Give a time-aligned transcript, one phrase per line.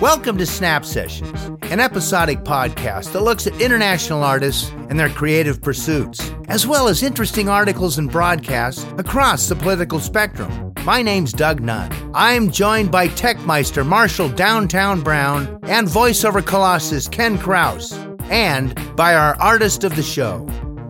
[0.00, 5.60] Welcome to Snap Sessions, an episodic podcast that looks at international artists and their creative
[5.60, 10.72] pursuits, as well as interesting articles and broadcasts across the political spectrum.
[10.84, 11.90] My name's Doug Nunn.
[12.14, 17.92] I'm joined by Techmeister Marshall Downtown Brown and voiceover colossus Ken Kraus,
[18.30, 20.46] and by our artist of the show.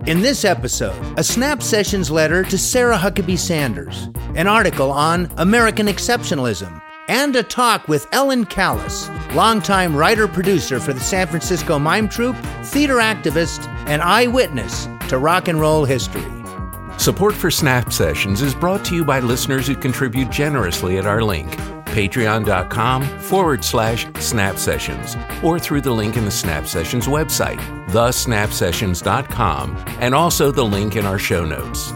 [0.06, 5.86] In this episode, a Snap Sessions letter to Sarah Huckabee Sanders, an article on American
[5.86, 12.08] exceptionalism, and a talk with Ellen Callas, longtime writer producer for the San Francisco Mime
[12.08, 16.24] Troupe, theater activist, and eyewitness to rock and roll history.
[16.98, 21.22] Support for Snap Sessions is brought to you by listeners who contribute generously at our
[21.22, 21.58] link,
[21.94, 29.84] patreon.com forward slash snap sessions, or through the link in the Snap Sessions website, thesnapsessions.com,
[30.00, 31.92] and also the link in our show notes.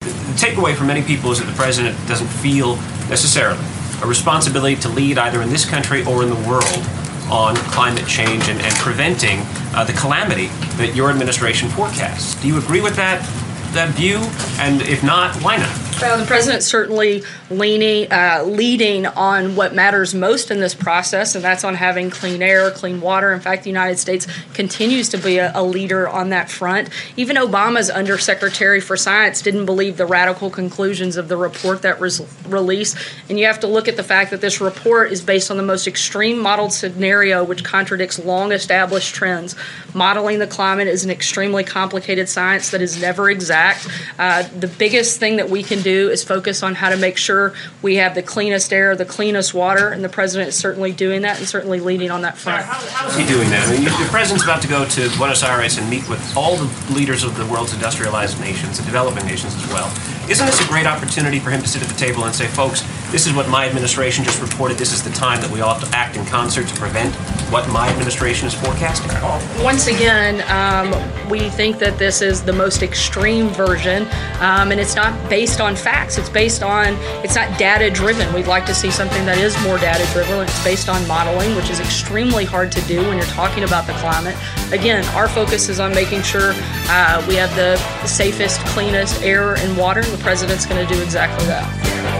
[0.00, 2.76] The takeaway for many people is that the president doesn't feel
[3.08, 3.64] necessarily
[4.02, 6.86] a responsibility to lead either in this country or in the world
[7.30, 9.40] on climate change and, and preventing
[9.74, 10.46] uh, the calamity
[10.76, 12.40] that your administration forecasts.
[12.40, 13.20] Do you agree with that
[13.74, 14.18] that view?
[14.58, 15.81] And if not, why not?
[16.00, 21.44] Well, the president's certainly leaning, uh, leading on what matters most in this process, and
[21.44, 23.32] that's on having clean air, clean water.
[23.32, 26.88] In fact, the United States continues to be a, a leader on that front.
[27.16, 32.20] Even Obama's Undersecretary for Science didn't believe the radical conclusions of the report that was
[32.48, 32.96] released.
[33.28, 35.62] And you have to look at the fact that this report is based on the
[35.62, 39.54] most extreme modeled scenario, which contradicts long established trends.
[39.94, 43.86] Modeling the climate is an extremely complicated science that is never exact.
[44.18, 47.16] Uh, the biggest thing that we can do do is focus on how to make
[47.16, 47.52] sure
[47.82, 51.38] we have the cleanest air, the cleanest water, and the president is certainly doing that
[51.38, 52.64] and certainly leading on that front.
[52.64, 53.68] How, how is he doing that?
[53.68, 56.68] I mean, the president's about to go to Buenos Aires and meet with all the
[56.92, 59.92] leaders of the world's industrialized nations and developing nations as well.
[60.28, 62.82] Isn't this a great opportunity for him to sit at the table and say, folks,
[63.12, 64.78] this is what my administration just reported.
[64.78, 67.14] This is the time that we all have to act in concert to prevent
[67.52, 69.10] what my administration is forecasting?
[69.62, 70.90] Once again, um,
[71.28, 74.04] we think that this is the most extreme version,
[74.40, 76.16] um, and it's not based on facts.
[76.16, 78.32] It's based on, it's not data driven.
[78.32, 80.40] We'd like to see something that is more data driven.
[80.40, 83.92] It's based on modeling, which is extremely hard to do when you're talking about the
[83.94, 84.36] climate.
[84.72, 86.52] Again, our focus is on making sure
[86.88, 91.02] uh, we have the safest, cleanest air and water, and the president's going to do
[91.02, 92.11] exactly that.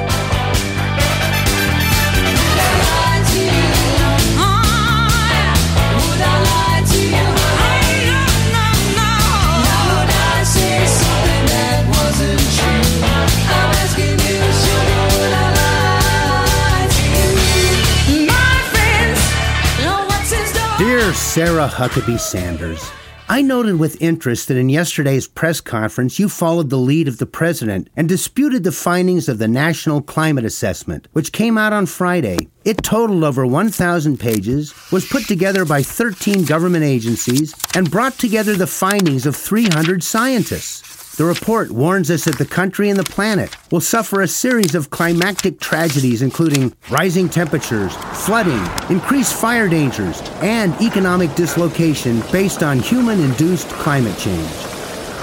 [21.03, 22.89] Dear Sarah Huckabee Sanders,
[23.29, 27.27] I noted with interest that in yesterday's press conference you followed the lead of the
[27.27, 32.47] president and disputed the findings of the National Climate Assessment, which came out on Friday.
[32.65, 38.55] It totaled over 1,000 pages, was put together by 13 government agencies, and brought together
[38.55, 40.92] the findings of 300 scientists.
[41.23, 44.91] The report warns us that the country and the planet will suffer a series of
[44.91, 47.95] climactic tragedies, including rising temperatures,
[48.27, 48.61] flooding,
[48.91, 54.51] increased fire dangers, and economic dislocation based on human induced climate change.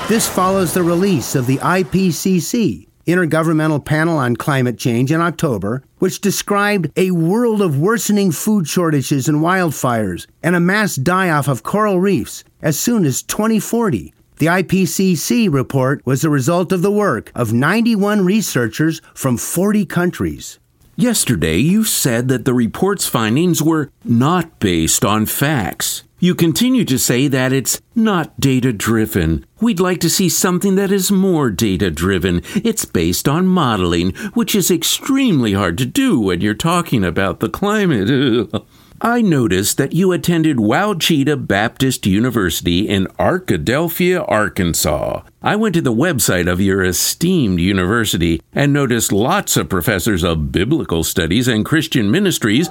[0.07, 6.21] This follows the release of the IPCC, Intergovernmental Panel on Climate Change, in October, which
[6.21, 11.63] described a world of worsening food shortages and wildfires and a mass die off of
[11.63, 17.29] coral reefs as soon as 2040 the IPCC report was the result of the work
[17.35, 20.59] of 91 researchers from 40 countries.
[20.95, 26.03] Yesterday, you said that the report's findings were not based on facts.
[26.19, 29.45] You continue to say that it's not data driven.
[29.59, 32.41] We'd like to see something that is more data driven.
[32.55, 37.49] It's based on modeling, which is extremely hard to do when you're talking about the
[37.49, 38.49] climate.
[39.01, 45.21] I noticed that you attended Ouachita Baptist University in Arkadelphia, Arkansas.
[45.41, 50.51] I went to the website of your esteemed university and noticed lots of professors of
[50.51, 52.67] biblical studies and Christian ministries.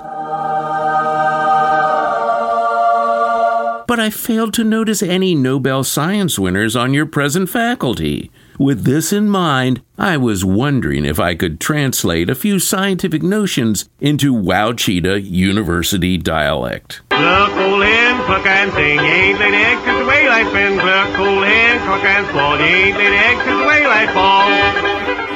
[3.86, 8.30] But I failed to notice any Nobel Science winners on your present faculty.
[8.58, 13.88] With this in mind, I was wondering if I could translate a few scientific notions
[14.00, 17.00] into Ouachita University dialect.
[17.10, 20.76] Cluck, old hen, cluck and sing, ain't laid eggs since the way life been.
[20.76, 24.50] Cluck, old hen, cluck and fall, ain't laid eggs since the way life fall.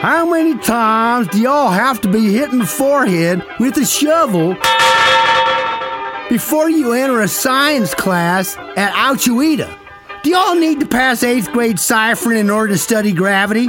[0.02, 4.56] How many times do y'all have to be hitting the forehead with a shovel
[6.28, 9.81] before you enter a science class at Ouachita.
[10.22, 13.68] Do y'all need to pass eighth grade ciphering in order to study gravity?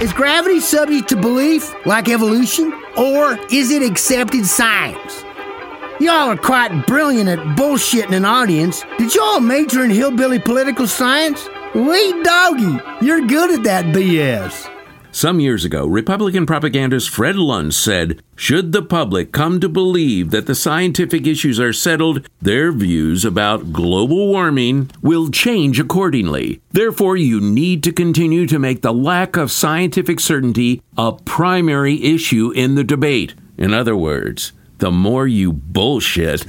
[0.00, 5.24] Is gravity subject to belief, like evolution, or is it accepted science?
[5.98, 8.84] Y'all are quite brilliant at bullshitting an audience.
[8.98, 11.48] Did y'all major in hillbilly political science?
[11.74, 14.79] Wait, doggy, you're good at that BS.
[15.20, 20.46] Some years ago, Republican propagandist Fred Luntz said, Should the public come to believe that
[20.46, 26.62] the scientific issues are settled, their views about global warming will change accordingly.
[26.70, 32.50] Therefore, you need to continue to make the lack of scientific certainty a primary issue
[32.52, 33.34] in the debate.
[33.58, 36.46] In other words, the more you bullshit,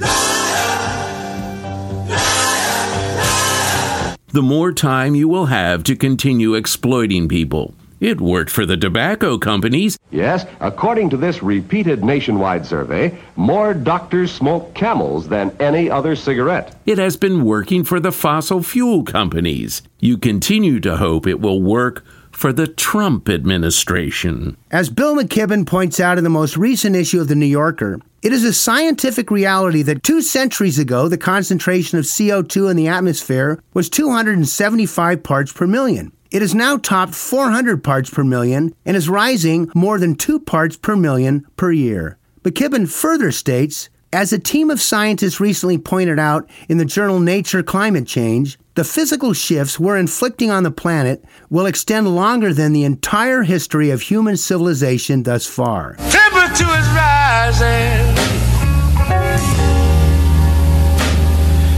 [4.28, 7.74] the more time you will have to continue exploiting people.
[8.02, 9.96] It worked for the tobacco companies.
[10.10, 16.74] Yes, according to this repeated nationwide survey, more doctors smoke camels than any other cigarette.
[16.84, 19.82] It has been working for the fossil fuel companies.
[20.00, 24.56] You continue to hope it will work for the Trump administration.
[24.72, 28.32] As Bill McKibben points out in the most recent issue of The New Yorker, it
[28.32, 33.62] is a scientific reality that two centuries ago, the concentration of CO2 in the atmosphere
[33.74, 36.10] was 275 parts per million.
[36.32, 40.78] It has now topped 400 parts per million and is rising more than 2 parts
[40.78, 42.16] per million per year.
[42.42, 47.62] McKibben further states as a team of scientists recently pointed out in the journal Nature
[47.62, 52.84] Climate Change, the physical shifts we're inflicting on the planet will extend longer than the
[52.84, 55.96] entire history of human civilization thus far.
[56.10, 58.31] Temperature is rising.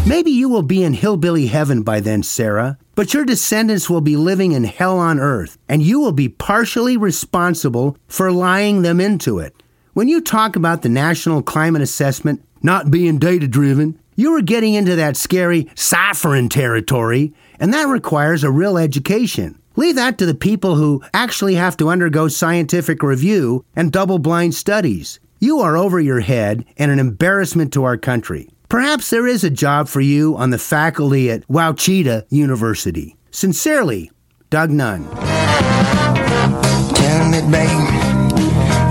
[0.06, 4.18] Maybe you will be in hillbilly heaven by then, Sarah, but your descendants will be
[4.18, 9.38] living in hell on earth, and you will be partially responsible for lying them into
[9.38, 9.54] it.
[9.94, 14.74] When you talk about the National Climate Assessment not being data driven, you are getting
[14.74, 19.58] into that scary ciphering territory, and that requires a real education.
[19.74, 24.54] Leave that to the people who actually have to undergo scientific review and double blind
[24.54, 25.18] studies.
[25.40, 28.50] You are over your head and an embarrassment to our country.
[28.74, 33.16] Perhaps there is a job for you on the faculty at Ouachita University.
[33.30, 34.10] Sincerely,
[34.50, 35.08] Doug Nunn.
[36.96, 37.70] Tell me, baby,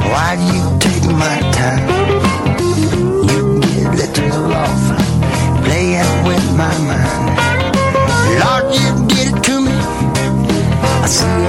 [0.07, 1.83] why do you take my time?
[3.27, 3.59] You
[3.91, 4.87] get little off,
[6.27, 7.35] with my mind.
[8.39, 9.75] Lord, you it to me.
[11.03, 11.42] I see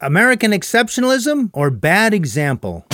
[0.00, 2.86] American exceptionalism or bad example?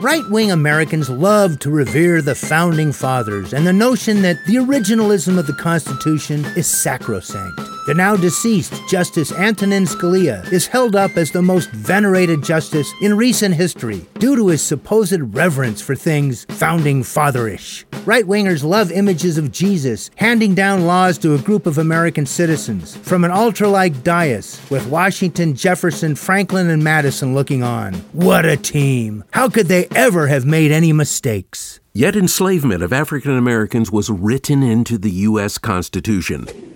[0.00, 5.36] Right wing Americans love to revere the founding fathers and the notion that the originalism
[5.36, 7.73] of the Constitution is sacrosanct.
[7.86, 13.14] The now deceased Justice Antonin Scalia is held up as the most venerated justice in
[13.14, 17.84] recent history due to his supposed reverence for things founding fatherish.
[18.06, 22.96] Right wingers love images of Jesus handing down laws to a group of American citizens
[22.96, 27.92] from an altar like dais with Washington, Jefferson, Franklin, and Madison looking on.
[28.12, 29.24] What a team!
[29.32, 31.80] How could they ever have made any mistakes?
[31.92, 35.58] Yet enslavement of African Americans was written into the U.S.
[35.58, 36.73] Constitution.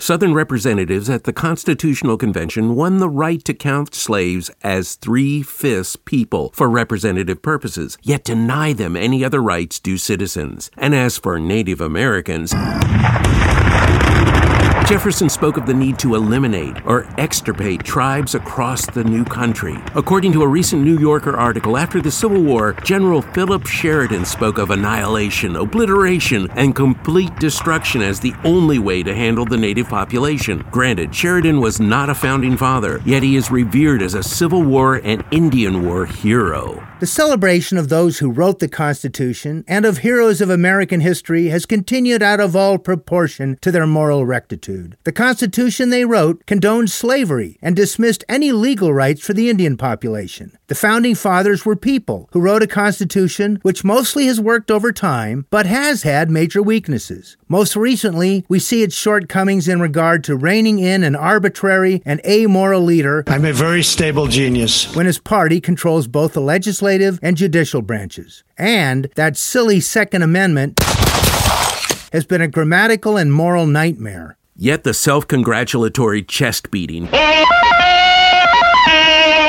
[0.00, 5.94] Southern representatives at the Constitutional Convention won the right to count slaves as three fifths
[5.94, 10.70] people for representative purposes, yet deny them any other rights due citizens.
[10.78, 12.54] And as for Native Americans,
[14.90, 19.76] Jefferson spoke of the need to eliminate or extirpate tribes across the new country.
[19.94, 24.58] According to a recent New Yorker article, after the Civil War, General Philip Sheridan spoke
[24.58, 30.66] of annihilation, obliteration, and complete destruction as the only way to handle the native population.
[30.72, 35.00] Granted, Sheridan was not a founding father, yet he is revered as a Civil War
[35.04, 36.84] and Indian War hero.
[37.00, 41.64] The celebration of those who wrote the Constitution and of heroes of American history has
[41.64, 44.98] continued out of all proportion to their moral rectitude.
[45.04, 50.58] The Constitution they wrote condoned slavery and dismissed any legal rights for the Indian population.
[50.66, 55.46] The founding fathers were people who wrote a constitution which mostly has worked over time,
[55.48, 57.38] but has had major weaknesses.
[57.50, 62.80] Most recently, we see its shortcomings in regard to reining in an arbitrary and amoral
[62.80, 63.24] leader.
[63.26, 64.94] I'm a very stable genius.
[64.94, 68.44] When his party controls both the legislative and judicial branches.
[68.56, 70.78] And that silly Second Amendment
[72.12, 74.36] has been a grammatical and moral nightmare.
[74.54, 77.08] Yet the self congratulatory chest beating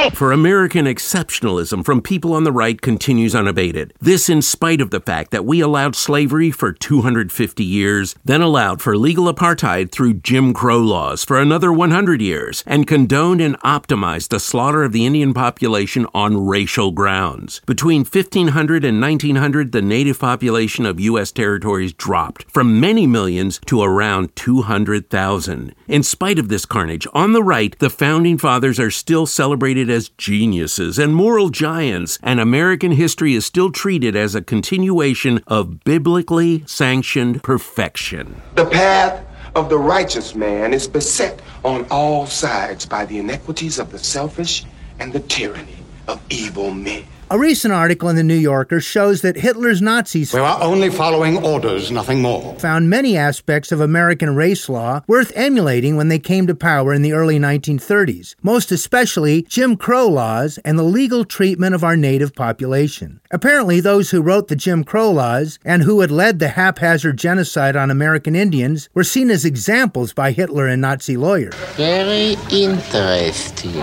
[0.10, 3.94] for American exceptionalism from people on the right continues unabated.
[4.02, 8.82] This in spite of the fact that we allowed slavery for 250 years, then allowed
[8.82, 14.30] for legal apartheid through Jim Crow laws for another 100 years, and condoned and optimized
[14.30, 17.62] the slaughter of the Indian population on racial grounds.
[17.68, 21.32] Between 1500 and 1900, the native population of U.S.
[21.32, 25.76] territories dropped from many millions to around 200,000.
[25.92, 30.08] In spite of this carnage, on the right, the founding fathers are still celebrated as
[30.08, 36.64] geniuses and moral giants, and American history is still treated as a continuation of biblically
[36.66, 38.42] sanctioned perfection.
[38.56, 39.22] The path
[39.54, 44.64] of the righteous man is beset on all sides by the inequities of the selfish
[44.98, 45.76] and the tyranny
[46.08, 47.04] of evil men.
[47.32, 51.38] A recent article in the New Yorker shows that Hitler's Nazis We are only following
[51.38, 52.60] orders, nothing more.
[52.60, 57.04] found many aspects of American race law worth emulating when they came to power in
[57.04, 62.36] the early 1930s, most especially Jim Crow laws and the legal treatment of our native
[62.36, 63.22] population.
[63.32, 67.78] Apparently, those who wrote the Jim Crow laws and who had led the haphazard genocide
[67.78, 71.56] on American Indians were seen as examples by Hitler and Nazi lawyers.
[71.78, 73.82] Very interesting.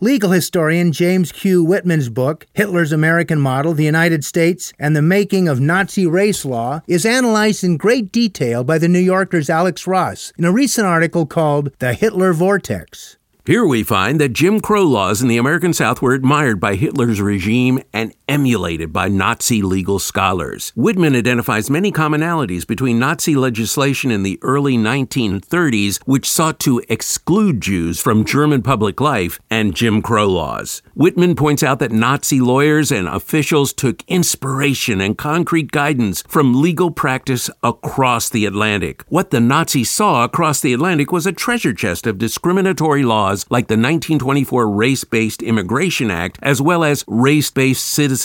[0.00, 1.64] Legal historian James Q.
[1.64, 6.82] Whitman's book, Hitler's American Model, the United States, and the Making of Nazi Race Law,
[6.86, 11.24] is analyzed in great detail by the New Yorker's Alex Ross in a recent article
[11.24, 13.16] called The Hitler Vortex.
[13.46, 17.20] Here we find that Jim Crow laws in the American South were admired by Hitler's
[17.20, 20.72] regime and emulated by Nazi legal scholars.
[20.74, 27.60] Whitman identifies many commonalities between Nazi legislation in the early 1930s, which sought to exclude
[27.60, 30.82] Jews from German public life, and Jim Crow laws.
[30.94, 36.90] Whitman points out that Nazi lawyers and officials took inspiration and concrete guidance from legal
[36.90, 39.04] practice across the Atlantic.
[39.08, 43.68] What the Nazis saw across the Atlantic was a treasure chest of discriminatory laws like
[43.68, 48.15] the 1924 Race Based Immigration Act, as well as race based citizenship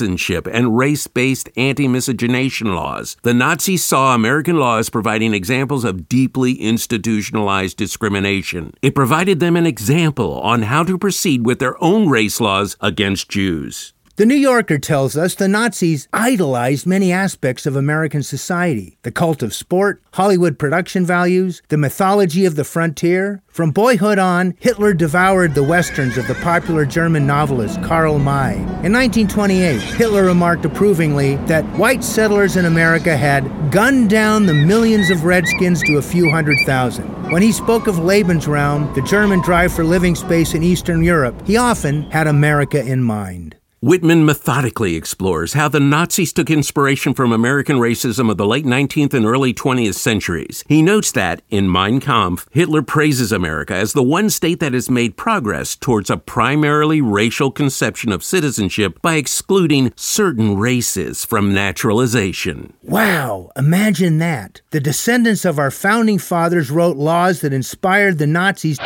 [0.48, 3.18] and race based anti miscegenation laws.
[3.24, 8.74] The Nazis saw American law as providing examples of deeply institutionalized discrimination.
[8.82, 13.30] It provided them an example on how to proceed with their own race laws against
[13.30, 13.91] Jews.
[14.18, 19.42] The New Yorker tells us the Nazis idolized many aspects of American society the cult
[19.42, 23.42] of sport, Hollywood production values, the mythology of the frontier.
[23.48, 28.56] From boyhood on, Hitler devoured the westerns of the popular German novelist Karl May.
[28.84, 35.10] In 1928, Hitler remarked approvingly that white settlers in America had gunned down the millions
[35.10, 37.08] of redskins to a few hundred thousand.
[37.32, 41.56] When he spoke of Lebensraum, the German drive for living space in Eastern Europe, he
[41.56, 43.51] often had America in mind.
[43.84, 49.16] Whitman methodically explores how the Nazis took inspiration from American racism of the late 19th
[49.16, 50.64] and early 20th centuries.
[50.68, 54.92] He notes that, in Mein Kampf, Hitler praises America as the one state that has
[54.92, 62.74] made progress towards a primarily racial conception of citizenship by excluding certain races from naturalization.
[62.84, 64.62] Wow, imagine that.
[64.70, 68.78] The descendants of our founding fathers wrote laws that inspired the Nazis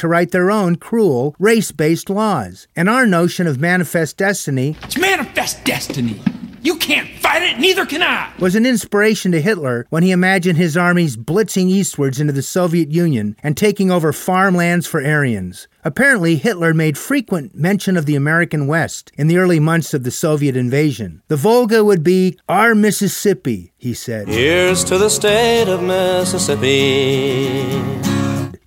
[0.00, 2.66] to write their own cruel, race based laws.
[2.74, 6.20] And our notion of manifest destiny It's manifest destiny.
[6.62, 8.30] You can't fight it, neither can I.
[8.38, 12.90] was an inspiration to Hitler when he imagined his armies blitzing eastwards into the Soviet
[12.90, 15.68] Union and taking over farmlands for Aryans.
[15.84, 20.10] Apparently, Hitler made frequent mention of the American West in the early months of the
[20.10, 21.22] Soviet invasion.
[21.28, 24.28] The Volga would be our Mississippi, he said.
[24.28, 28.09] Here's to the state of Mississippi.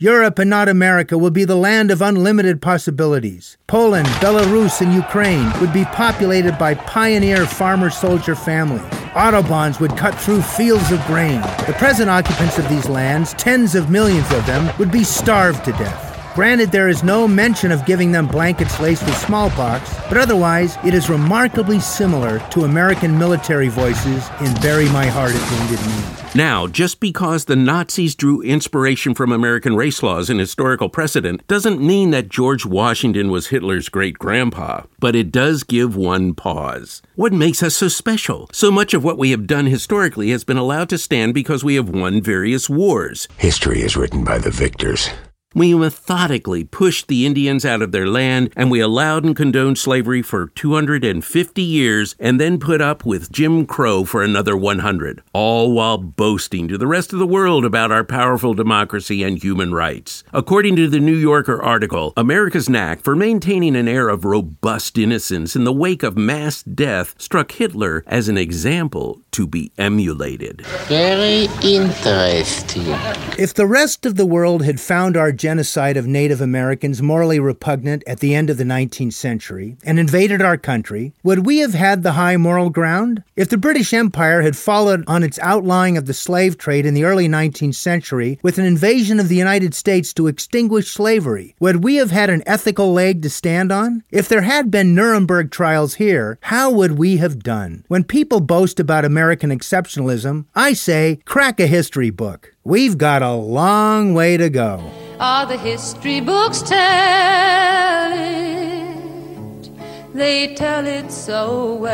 [0.03, 3.57] Europe and not America will be the land of unlimited possibilities.
[3.67, 8.81] Poland, Belarus, and Ukraine would be populated by pioneer farmer soldier families.
[9.15, 11.39] Autobahns would cut through fields of grain.
[11.67, 15.71] The present occupants of these lands, tens of millions of them, would be starved to
[15.71, 16.35] death.
[16.35, 20.93] Granted, there is no mention of giving them blankets laced with smallpox, but otherwise, it
[20.93, 26.22] is remarkably similar to American military voices in Bury My Heart at Wounded Knee.
[26.35, 31.79] Now, just because the Nazis drew inspiration from American race laws and historical precedent doesn't
[31.79, 37.03] mean that George Washington was Hitler's great grandpa, but it does give one pause.
[37.13, 38.49] What makes us so special?
[38.51, 41.75] So much of what we have done historically has been allowed to stand because we
[41.75, 43.27] have won various wars.
[43.37, 45.11] History is written by the victors.
[45.55, 50.23] We methodically pushed the Indians out of their land, and we allowed and condoned slavery
[50.23, 55.99] for 250 years, and then put up with Jim Crow for another 100, all while
[55.99, 60.23] boasting to the rest of the world about our powerful democracy and human rights.
[60.33, 65.55] According to the New Yorker article, America's knack for maintaining an air of robust innocence
[65.55, 70.65] in the wake of mass death struck Hitler as an example to be emulated.
[70.87, 72.85] Very interesting.
[73.37, 78.01] If the rest of the world had found our genocide of Native Americans morally repugnant
[78.07, 82.01] at the end of the 19th century and invaded our country, would we have had
[82.01, 83.21] the high moral ground?
[83.35, 87.03] If the British Empire had followed on its outlawing of the slave trade in the
[87.03, 91.97] early 19th century with an invasion of the United States to extinguish slavery, would we
[91.97, 94.01] have had an ethical leg to stand on?
[94.11, 97.83] If there had been Nuremberg trials here, how would we have done?
[97.89, 102.55] When people boast about American exceptionalism, I say, crack a history book.
[102.63, 105.02] We've got a long way to go.
[105.19, 109.69] All the history books tell it,
[110.13, 111.93] they tell it so well.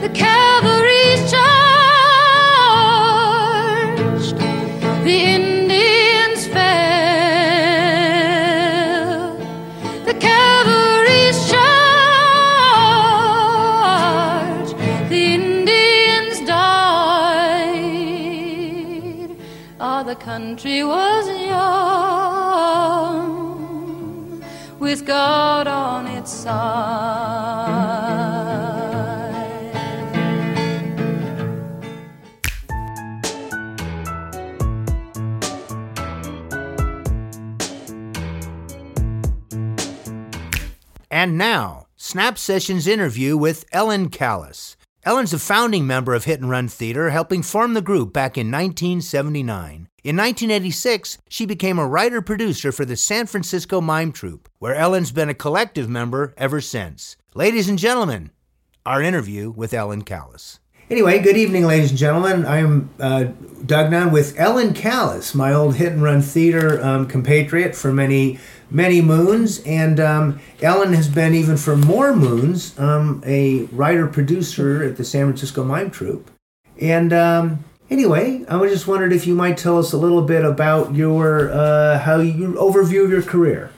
[0.00, 1.54] The cavalry charged,
[5.04, 5.53] the
[20.34, 21.62] country was young,
[24.80, 26.54] with God on its side.
[41.12, 44.74] And now, Snap Sessions interview with Ellen Callas.
[45.04, 48.50] Ellen's a founding member of Hit and Run Theater, helping form the group back in
[48.50, 49.86] 1979.
[50.04, 55.12] In 1986, she became a writer producer for the San Francisco Mime Troupe, where Ellen's
[55.12, 57.16] been a collective member ever since.
[57.32, 58.30] Ladies and gentlemen,
[58.84, 60.60] our interview with Ellen Callas.
[60.90, 62.44] Anyway, good evening, ladies and gentlemen.
[62.44, 63.28] I'm uh,
[63.64, 68.38] Doug Nunn with Ellen Callas, my old hit and run theater um, compatriot for many,
[68.70, 69.60] many moons.
[69.60, 75.04] And um, Ellen has been, even for more moons, um, a writer producer at the
[75.04, 76.30] San Francisco Mime Troupe.
[76.78, 80.44] And um, anyway, I was just wondered if you might tell us a little bit
[80.44, 83.70] about your uh, how you overview of your career.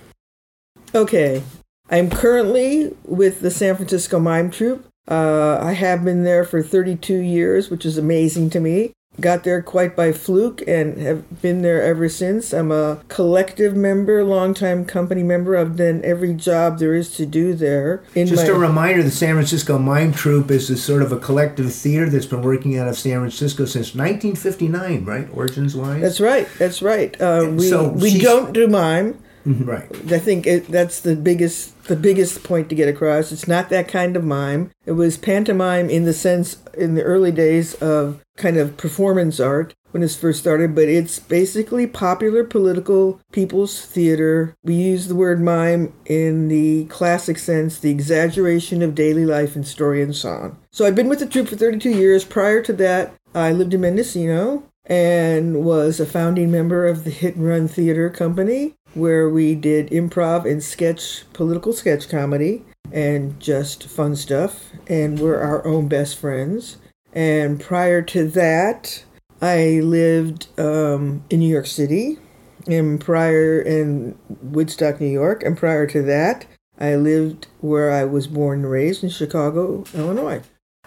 [0.95, 1.43] Okay,
[1.91, 4.87] I'm currently with the San Francisco Mime Troupe.
[5.09, 8.93] Uh, I have been there for 32 years, which is amazing to me.
[9.19, 12.53] Got there quite by fluke and have been there ever since.
[12.53, 15.57] I'm a collective member, longtime company member.
[15.57, 18.03] I've done every job there is to do there.
[18.15, 21.19] In Just my- a reminder the San Francisco Mime Troupe is a sort of a
[21.19, 25.29] collective theater that's been working out of San Francisco since 1959, right?
[25.33, 26.03] Origins wise?
[26.03, 26.47] That's right.
[26.59, 27.19] That's right.
[27.21, 29.19] Uh, we so we don't do mime.
[29.47, 29.89] Right.
[30.13, 33.33] I think it, that's the biggest the biggest point to get across.
[33.33, 34.71] It's not that kind of mime.
[34.85, 39.75] It was pantomime in the sense in the early days of kind of performance art
[39.93, 44.55] when it first started, but it's basically popular political people's theater.
[44.63, 49.65] We use the word mime in the classic sense, the exaggeration of daily life in
[49.65, 50.59] story and song.
[50.71, 52.25] So I've been with the troupe for 32 years.
[52.25, 57.37] Prior to that, I lived in Mendocino and was a founding member of the Hit
[57.37, 63.85] and Run Theater Company, where we did improv and sketch, political sketch comedy, and just
[63.85, 64.71] fun stuff.
[64.87, 66.79] And we're our own best friends.
[67.13, 69.05] And prior to that,
[69.41, 72.19] I lived um, in New York City,
[72.67, 75.43] and prior in Woodstock, New York.
[75.43, 76.47] And prior to that,
[76.79, 80.43] I lived where I was born and raised in Chicago, Illinois.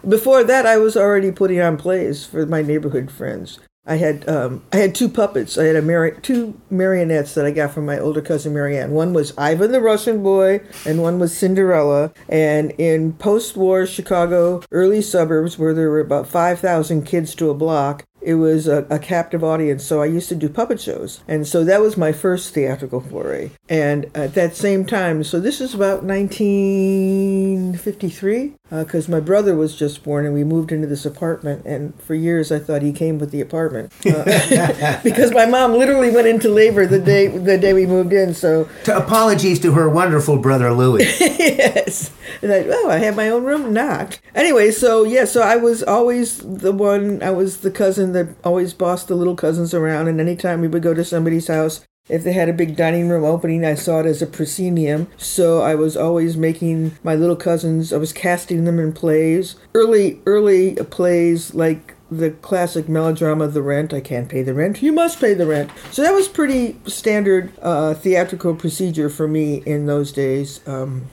[0.06, 3.58] Before that, I was already putting on plays for my neighborhood friends.
[3.86, 5.56] I had um, I had two puppets.
[5.56, 8.92] I had a mari- two marionettes that I got from my older cousin Marianne.
[8.92, 12.12] One was Ivan the Russian boy, and one was Cinderella.
[12.28, 17.54] And in post-war Chicago, early suburbs where there were about five thousand kids to a
[17.54, 19.84] block, it was a, a captive audience.
[19.84, 23.50] So I used to do puppet shows, and so that was my first theatrical foray.
[23.68, 29.54] And at that same time, so this is about 19 1953 because uh, my brother
[29.54, 31.64] was just born and we moved into this apartment.
[31.64, 36.10] And for years, I thought he came with the apartment uh, because my mom literally
[36.10, 38.34] went into labor the day the day we moved in.
[38.34, 41.04] So to apologies to her wonderful brother Louis.
[41.20, 44.70] yes, and I oh I have my own room not anyway.
[44.70, 47.22] So yeah, so I was always the one.
[47.22, 50.08] I was the cousin that always bossed the little cousins around.
[50.08, 53.24] And anytime we would go to somebody's house, if they had a big dining room
[53.24, 55.08] opening, I saw it as a proscenium.
[55.16, 59.56] So I was always making my little cousins, I was casting them in plays.
[59.74, 63.94] Early, early plays like the classic melodrama The Rent.
[63.94, 64.82] I can't pay the rent.
[64.82, 65.70] You must pay the rent.
[65.92, 70.60] So that was pretty standard uh, theatrical procedure for me in those days.
[70.66, 71.06] Um,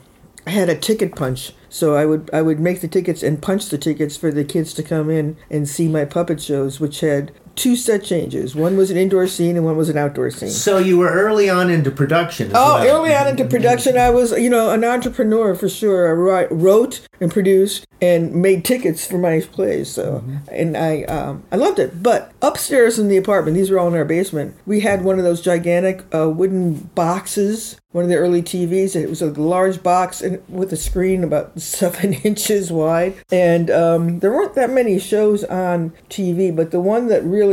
[0.47, 1.53] I had a ticket punch.
[1.69, 4.73] So I would I would make the tickets and punch the tickets for the kids
[4.75, 8.55] to come in and see my puppet shows, which had two set changes.
[8.55, 10.49] One was an indoor scene and one was an outdoor scene.
[10.49, 12.51] So you were early on into production.
[12.53, 12.99] oh, well.
[12.99, 16.07] early on into production, I was you know an entrepreneur for sure.
[16.07, 19.91] I wrote and produced and made tickets for my plays.
[19.91, 20.37] So mm-hmm.
[20.51, 22.01] and I um, I loved it.
[22.01, 24.55] But upstairs in the apartment, these were all in our basement.
[24.65, 27.79] We had one of those gigantic uh, wooden boxes.
[27.91, 28.95] One of the early TVs.
[28.95, 33.15] It was a large box and with a screen about seven inches wide.
[33.31, 37.46] And um, there weren't that many shows on TV, but the one that really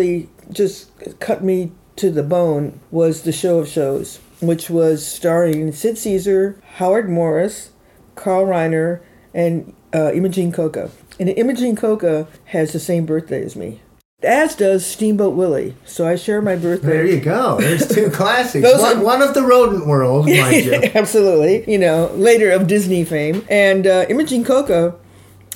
[0.51, 5.99] just cut me to the bone was the show of shows, which was starring Sid
[5.99, 7.71] Caesar, Howard Morris,
[8.15, 9.01] Carl Reiner,
[9.33, 10.91] and uh, Imogene Coca.
[11.19, 13.81] And Imogene Coca has the same birthday as me.
[14.23, 15.77] As does Steamboat Willie.
[15.85, 16.87] So I share my birthday.
[16.87, 17.59] There you go.
[17.61, 18.67] There's two classics.
[18.67, 19.05] one, are...
[19.05, 20.75] one, of the rodent world, mind you.
[20.95, 21.71] Absolutely.
[21.71, 23.45] You know, later of Disney fame.
[23.51, 24.97] And uh, Imogene Coca,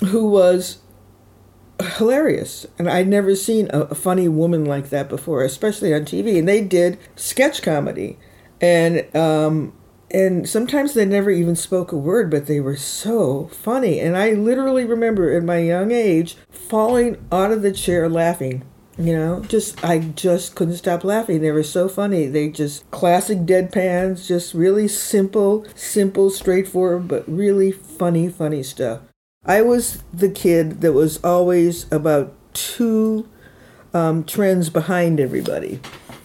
[0.01, 0.79] who was
[1.83, 2.67] hilarious.
[2.79, 6.39] And I'd never seen a, a funny woman like that before, especially on TV.
[6.39, 8.19] And they did sketch comedy.
[8.61, 9.73] And um,
[10.11, 14.01] and sometimes they never even spoke a word, but they were so funny.
[14.01, 18.65] And I literally remember at my young age falling out of the chair laughing.
[18.97, 21.41] You know, just I just couldn't stop laughing.
[21.41, 22.27] They were so funny.
[22.27, 29.03] They just classic deadpans, just really simple, simple, straightforward, but really funny, funny stuff.
[29.49, 33.27] I was the kid that was always about two
[33.95, 35.81] um, trends behind everybody.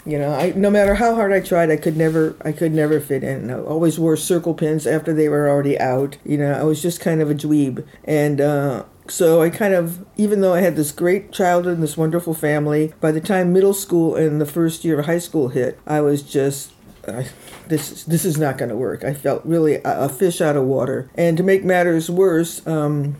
[0.06, 2.99] You know, I no matter how hard I tried, I could never I could never
[2.99, 3.49] fit in.
[3.49, 6.17] I always wore circle pins after they were already out.
[6.26, 10.06] You know, I was just kind of a dweeb, and uh, so I kind of,
[10.17, 13.73] even though I had this great childhood and this wonderful family, by the time middle
[13.73, 16.71] school and the first year of high school hit, I was just.
[17.08, 17.24] Uh,
[17.68, 19.04] this this is not going to work.
[19.04, 21.10] I felt really a, a, fish out of water.
[21.16, 23.18] And to make matters worse, um,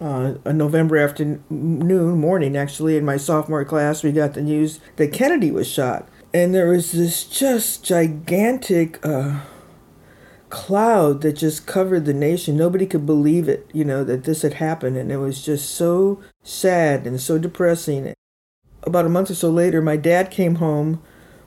[0.00, 5.12] uh, a November afternoon, morning actually, in my sophomore class, we got the news that
[5.12, 6.08] Kennedy was shot.
[6.32, 9.42] And there was this just gigantic uh,
[10.48, 12.56] cloud that just covered the nation.
[12.56, 14.96] Nobody could believe it, you know, that this had happened.
[14.96, 18.12] And it was just so sad and so depressing.
[18.82, 21.00] About a month or so later, my dad came home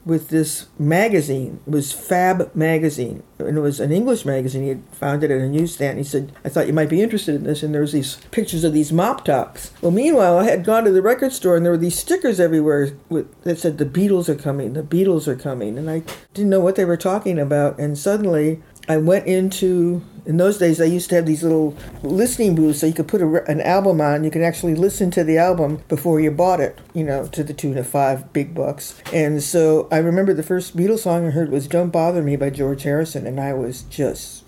[0.08, 1.60] with this magazine.
[1.68, 4.64] It was Fab magazine, and it was an English magazine.
[4.64, 5.98] He had found it at a newsstand.
[5.98, 8.64] He said, "I thought you might be interested in this." And there was these pictures
[8.64, 9.72] of these mop tops.
[9.82, 12.94] Well, meanwhile, I had gone to the record store, and there were these stickers everywhere
[13.10, 14.74] with, that said, "The Beatles are coming.
[14.74, 17.78] The Beatles are coming." And I didn't know what they were talking about.
[17.78, 22.54] And suddenly, I went into in those days I used to have these little listening
[22.54, 24.24] booths so you could put a, an album on.
[24.24, 27.54] You could actually listen to the album before you bought it you know to the
[27.54, 29.02] tune of five big bucks.
[29.12, 32.50] And so I remember the first Beatles song I heard was Don't Bother Me by
[32.50, 34.44] George Harrison and I was just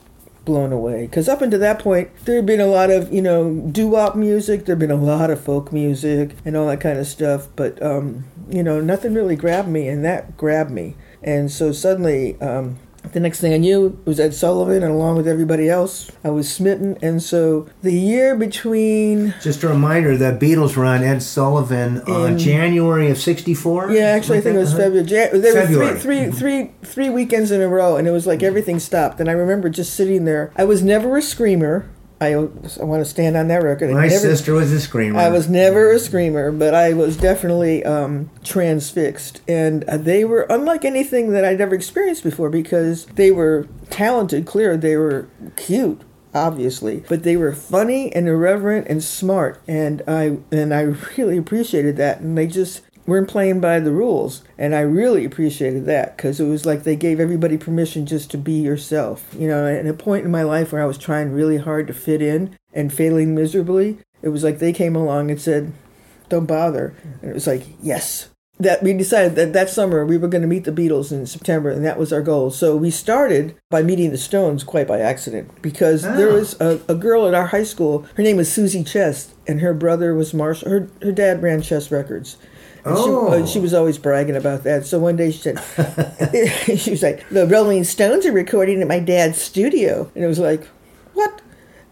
[0.45, 1.05] blown away.
[1.05, 4.65] Because up until that point there had been a lot of you know doo-wop music
[4.65, 7.81] there had been a lot of folk music and all that kind of stuff but
[7.81, 10.95] um, you know nothing really grabbed me and that grabbed me.
[11.23, 12.79] And so suddenly um,
[13.11, 16.29] the next thing I knew it was Ed Sullivan, and along with everybody else, I
[16.29, 16.97] was smitten.
[17.01, 19.33] And so the year between.
[19.41, 23.91] Just a reminder that Beatles were on Ed Sullivan on January of '64.
[23.91, 24.73] Yeah, actually, I think it was.
[24.73, 25.05] February.
[25.05, 25.93] There February.
[25.93, 29.19] were three, three, three, three weekends in a row, and it was like everything stopped.
[29.19, 30.51] And I remember just sitting there.
[30.55, 31.89] I was never a screamer.
[32.21, 33.91] I, I want to stand on that record.
[33.91, 35.19] My never, sister was a screamer.
[35.19, 39.41] I was never a screamer, but I was definitely um, transfixed.
[39.47, 44.45] And uh, they were unlike anything that I'd ever experienced before because they were talented,
[44.45, 46.01] clear, they were cute
[46.31, 50.81] obviously but they were funny and irreverent and smart and i and i
[51.17, 54.43] really appreciated that and they just weren't playing by the rules.
[54.57, 58.37] And I really appreciated that because it was like they gave everybody permission just to
[58.37, 59.27] be yourself.
[59.37, 61.93] You know, at a point in my life where I was trying really hard to
[61.93, 65.73] fit in and failing miserably, it was like they came along and said,
[66.29, 66.95] don't bother.
[67.21, 68.29] And it was like, yes.
[68.59, 71.69] that we decided that that summer we were going to meet the Beatles in September,
[71.69, 72.51] and that was our goal.
[72.51, 76.33] So we started by meeting the Stones quite by accident because there Oh.
[76.35, 78.05] was a, a girl at our high school.
[78.15, 80.69] Her name was Susie Chess, and her brother was Marshall.
[80.69, 82.35] Her her dad ran Chess Records.
[82.85, 83.27] And she, Oh.
[83.27, 84.85] uh, she was always bragging about that.
[84.85, 85.59] So one day she said,
[86.79, 90.09] she was like, the Rolling Stones are recording at my dad's studio.
[90.15, 90.65] And it was like,
[91.13, 91.41] what?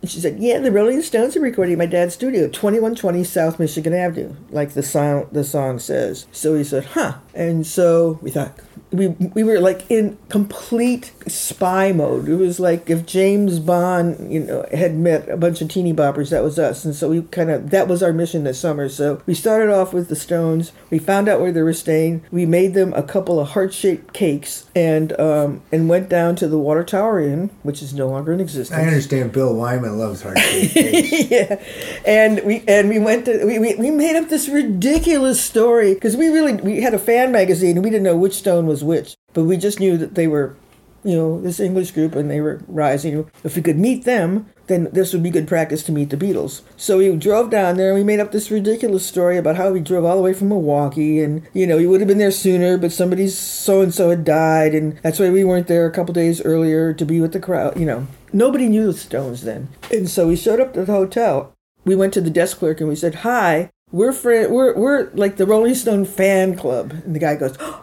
[0.02, 3.60] And she said, yeah, the Rolling Stones are recording at my dad's studio, 2120 South
[3.60, 6.28] Michigan Avenue, like the song, the song says.
[6.32, 7.18] So he said, huh.
[7.34, 8.58] And so we thought,
[8.92, 12.30] we, we were like in complete spy mode.
[12.30, 16.30] It was like if James Bond, you know, had met a bunch of teeny boppers,
[16.30, 16.86] that was us.
[16.86, 18.88] And so we kind of, that was our mission this summer.
[18.90, 20.72] So we started off with the Stones.
[20.90, 22.24] We found out where they were staying.
[22.32, 26.58] We made them a couple of heart-shaped cakes and, um, and went down to the
[26.58, 30.38] Water Tower Inn, which is no longer in existence I understand Bill Wyman loves heart
[30.40, 31.30] shaped cakes.
[31.32, 31.64] yeah,
[32.06, 36.16] and we and we went to we, we, we made up this ridiculous story because
[36.16, 39.16] we really we had a fan magazine and we didn't know which stone was which,
[39.34, 40.56] but we just knew that they were,
[41.04, 43.30] you know, this English group and they were rising.
[43.44, 46.62] If we could meet them, then this would be good practice to meet the Beatles.
[46.76, 49.80] So we drove down there and we made up this ridiculous story about how we
[49.80, 52.78] drove all the way from Milwaukee and you know we would have been there sooner,
[52.78, 56.14] but somebody's so and so had died and that's why we weren't there a couple
[56.14, 57.80] days earlier to be with the crowd.
[57.80, 61.54] You know, nobody knew the Stones then, and so we showed up at the hotel.
[61.86, 65.38] We went to the desk clerk and we said, "Hi, we're friend, we're we're like
[65.38, 67.56] the Rolling Stone fan club." And the guy goes.
[67.60, 67.82] "Oh,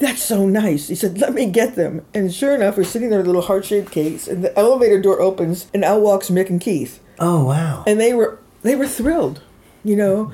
[0.00, 0.88] that's so nice.
[0.88, 2.04] He said, let me get them.
[2.14, 5.70] And sure enough, we're sitting there with little heart-shaped cakes, and the elevator door opens,
[5.72, 7.00] and out walks Mick and Keith.
[7.18, 7.84] Oh wow!
[7.86, 9.40] And they were they were thrilled,
[9.84, 10.32] you know,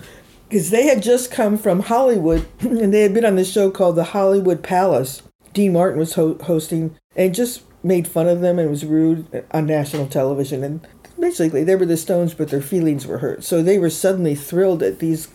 [0.49, 3.97] because they had just come from Hollywood, and they had been on this show called
[3.97, 5.23] The Hollywood Palace.
[5.53, 9.67] Dean Martin was ho- hosting, and just made fun of them and was rude on
[9.67, 10.65] national television.
[10.65, 10.87] And
[11.19, 13.45] basically, they were the Stones, but their feelings were hurt.
[13.45, 15.29] So they were suddenly thrilled at these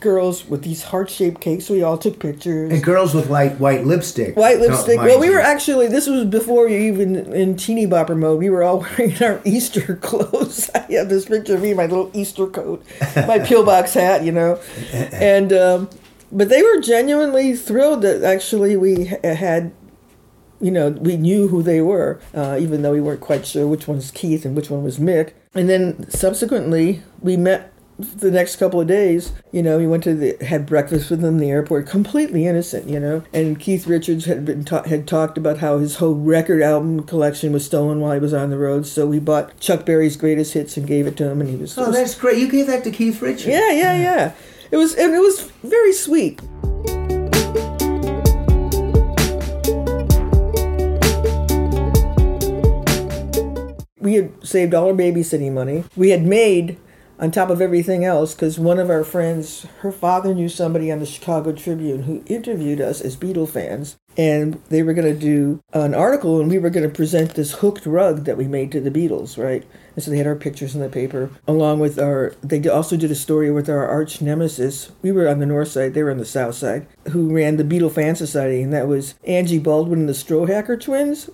[0.00, 1.68] girls with these heart-shaped cakes.
[1.70, 2.72] We all took pictures.
[2.72, 4.36] And girls with white white lipstick.
[4.36, 4.98] White lipstick.
[4.98, 5.88] well, we were actually.
[5.88, 8.38] This was before you even in teeny bopper mode.
[8.38, 10.70] We were all wearing our Easter clothes.
[10.74, 12.84] I have this picture of me, in my little Easter coat,
[13.16, 14.60] my pillbox hat, you know,
[14.92, 15.90] and um,
[16.30, 19.72] but they were genuinely thrilled that actually we had.
[20.60, 23.88] You know, we knew who they were, uh, even though we weren't quite sure which
[23.88, 25.32] one was Keith and which one was Mick.
[25.56, 27.71] And then subsequently, we met
[28.02, 31.34] the next couple of days, you know, he went to the had breakfast with them
[31.34, 33.22] in the airport, completely innocent, you know.
[33.32, 37.52] And Keith Richards had been ta- had talked about how his whole record album collection
[37.52, 38.86] was stolen while he was on the road.
[38.86, 41.76] So we bought Chuck Berry's greatest hits and gave it to him, and he was.
[41.78, 42.38] Oh, that's great.
[42.38, 43.46] You gave that to Keith Richards.
[43.46, 44.32] Yeah, yeah, yeah.
[44.70, 46.40] It was and it was very sweet.
[53.98, 55.84] We had saved all our babysitting money.
[55.94, 56.76] We had made
[57.22, 60.98] on top of everything else because one of our friends, her father knew somebody on
[60.98, 63.96] the Chicago Tribune who interviewed us as Beatle fans.
[64.16, 67.52] And they were going to do an article, and we were going to present this
[67.52, 69.64] hooked rug that we made to the Beatles, right?
[69.94, 72.34] And so they had our pictures in the paper, along with our.
[72.42, 74.90] They also did a story with our arch nemesis.
[75.02, 76.86] We were on the north side; they were on the south side.
[77.10, 81.28] Who ran the Beatle Fan Society, and that was Angie Baldwin and the Strohacker twins.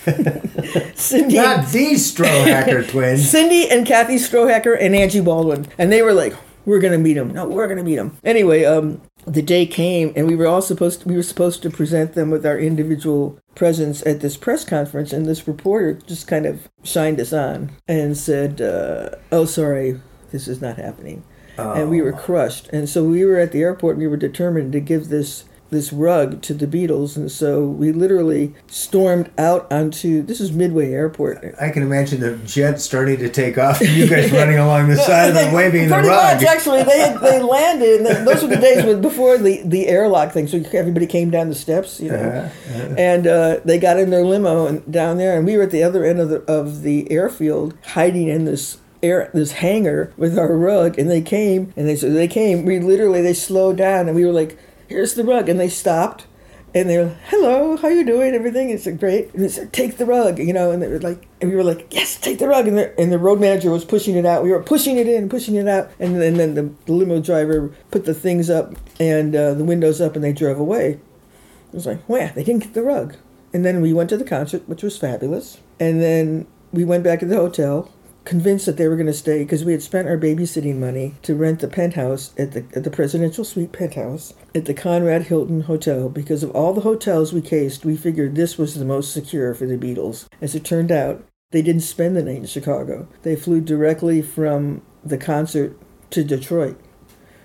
[0.94, 3.28] Cindy, Not these Strohacker twins.
[3.30, 7.32] Cindy and Kathy Strohacker and Angie Baldwin, and they were like, "We're gonna meet him.
[7.32, 11.02] No, we're gonna meet him." Anyway, um, the day came, and we were all supposed
[11.02, 15.12] to, we were supposed to present them with our individual presence at this press conference,
[15.12, 20.00] and this reporter just kind of shined us on and said, uh, "Oh, sorry,
[20.32, 21.22] this is not happening,"
[21.58, 22.68] and we were crushed.
[22.72, 25.92] And so we were at the airport, and we were determined to give this this
[25.92, 31.54] rug to the Beatles, and so we literally stormed out onto this is Midway Airport.
[31.60, 34.96] I can imagine the jet starting to take off and you guys running along the
[34.96, 36.36] side of it waving the Pretty rug.
[36.40, 38.00] much, actually, they they landed.
[38.06, 40.46] And those were the days when before the the airlock thing.
[40.48, 44.24] So everybody came down the steps, you know, Uh-huh, and uh, they got in their
[44.24, 47.10] limo and down there, and we were at the other end of the of the
[47.10, 48.78] airfield, hiding in this.
[49.02, 52.66] Air, this hangar with our rug, and they came, and they so they came.
[52.66, 54.58] We literally they slowed down, and we were like,
[54.90, 56.26] "Here's the rug," and they stopped,
[56.72, 58.32] and they're like, hello, how you doing?
[58.32, 59.34] Everything is great.
[59.34, 61.64] And they said, take the rug, you know, and they were like, and we were
[61.64, 62.68] like, yes, take the rug.
[62.68, 64.44] And the, and the road manager was pushing it out.
[64.44, 65.90] We were pushing it in, pushing it out.
[65.98, 70.00] And then, then the, the limo driver put the things up and uh, the windows
[70.00, 70.90] up and they drove away.
[70.92, 73.16] It was like, wow, they didn't get the rug.
[73.52, 75.58] And then we went to the concert, which was fabulous.
[75.80, 77.90] And then we went back to the hotel,
[78.24, 81.34] convinced that they were going to stay because we had spent our babysitting money to
[81.34, 86.08] rent the penthouse at the at the presidential suite penthouse at the Conrad Hilton Hotel
[86.08, 89.66] because of all the hotels we cased, we figured this was the most secure for
[89.66, 90.26] the Beatles.
[90.40, 93.08] As it turned out, they didn't spend the night in Chicago.
[93.22, 95.76] They flew directly from the concert
[96.10, 96.78] to Detroit.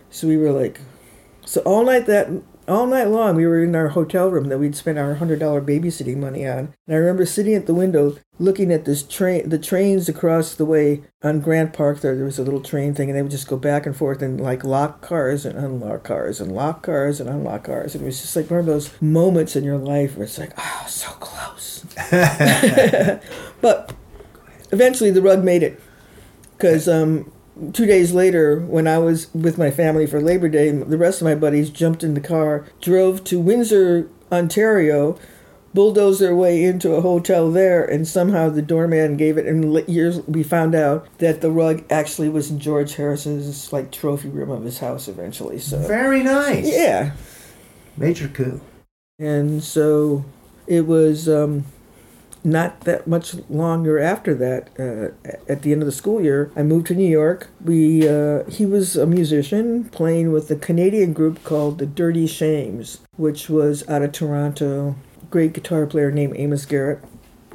[0.10, 0.82] So we were like,
[1.46, 2.30] So all night that
[2.67, 5.62] all night long we were in our hotel room that we'd spent our hundred dollar
[5.62, 6.73] babysitting money on.
[6.88, 10.65] And I remember sitting at the window looking at this train the trains across the
[10.65, 13.47] way on Grant Park there there was a little train thing and they would just
[13.47, 17.30] go back and forth and like lock cars and unlock cars and lock cars and
[17.30, 17.93] unlock cars.
[17.93, 20.54] And it was just like one of those moments in your life where it's like,
[20.58, 21.86] oh so close.
[23.62, 23.93] but
[24.71, 25.80] eventually the rug made it.
[26.58, 27.32] Because um,
[27.74, 31.26] two days later, when I was with my family for Labor Day, the rest of
[31.26, 35.18] my buddies jumped in the car, drove to Windsor, Ontario,
[35.74, 39.46] bulldozed their way into a hotel there, and somehow the doorman gave it.
[39.46, 44.30] And years we found out that the rug actually was in George Harrison's like trophy
[44.30, 45.60] room of his house eventually.
[45.60, 46.65] So Very nice.
[46.65, 47.12] yeah,
[47.98, 48.62] Major coup.
[49.20, 50.24] and so
[50.68, 51.65] it was um,
[52.46, 54.70] not that much longer after that.
[54.80, 57.50] Uh, at the end of the school year, I moved to New York.
[57.64, 63.00] We uh, he was a musician playing with a Canadian group called the Dirty Shames,
[63.18, 64.96] which was out of Toronto.
[65.30, 67.04] Great guitar player named Amos Garrett.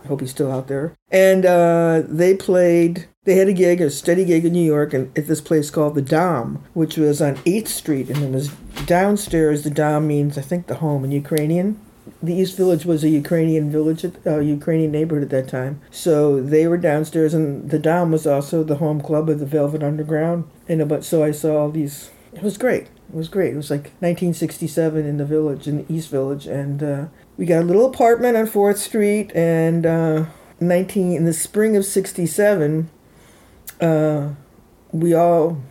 [0.04, 0.94] I hope he's still out there.
[1.10, 3.06] And uh, they played.
[3.24, 5.94] They had a gig, a steady gig in New York, and at this place called
[5.94, 8.48] the Dom, which was on Eighth Street, and it was
[8.86, 9.62] downstairs.
[9.62, 11.78] The Dom means, I think, the home in Ukrainian
[12.22, 15.80] the East Village was a Ukrainian village, uh, Ukrainian neighborhood at that time.
[15.90, 19.82] So they were downstairs, and the Dom was also the home club of the Velvet
[19.82, 20.44] Underground.
[20.68, 22.10] And but so I saw all these.
[22.32, 22.88] It was great.
[23.08, 23.54] It was great.
[23.54, 27.04] It was like 1967 in the village, in the East Village, and uh,
[27.36, 29.32] we got a little apartment on Fourth Street.
[29.34, 30.26] And uh,
[30.60, 32.90] 19 in the spring of '67,
[33.80, 34.28] uh,
[34.92, 35.62] we all,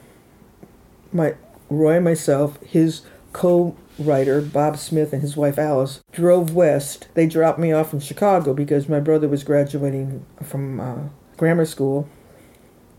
[1.14, 1.36] my
[1.70, 7.08] Roy, and myself, his co writer Bob Smith and his wife Alice drove west.
[7.14, 10.98] They dropped me off in Chicago because my brother was graduating from uh,
[11.38, 12.08] grammar school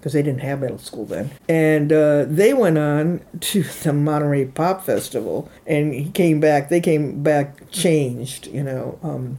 [0.01, 1.31] because they didn't have middle school then.
[1.49, 6.69] And uh, they went on to the Monterey Pop Festival, and he came back.
[6.71, 8.99] They came back changed, you know.
[9.03, 9.39] Um,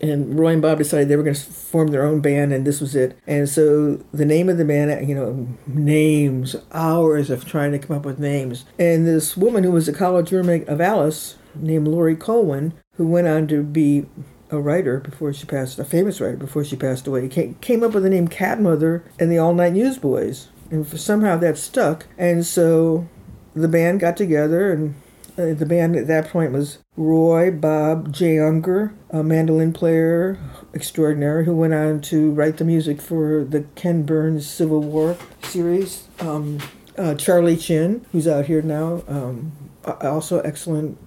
[0.00, 2.80] and Roy and Bob decided they were going to form their own band, and this
[2.80, 3.18] was it.
[3.26, 7.96] And so the name of the band, you know, names, hours of trying to come
[7.96, 8.64] up with names.
[8.78, 13.26] And this woman who was a college roommate of Alice, named Laurie Colwin, who went
[13.26, 14.06] on to be
[14.50, 18.02] a writer before she passed, a famous writer before she passed away, came, up with
[18.02, 20.48] the name Cat Mother and the All Night Newsboys.
[20.70, 22.06] And somehow that stuck.
[22.16, 23.08] And so
[23.54, 24.94] the band got together and
[25.38, 30.38] uh, the band at that point was Roy, Bob, Jay Ungar, a mandolin player
[30.74, 36.08] extraordinary who went on to write the music for the Ken Burns Civil War series.
[36.20, 36.58] Um,
[36.96, 39.52] uh, Charlie Chin, who's out here now, um,
[39.84, 40.98] also excellent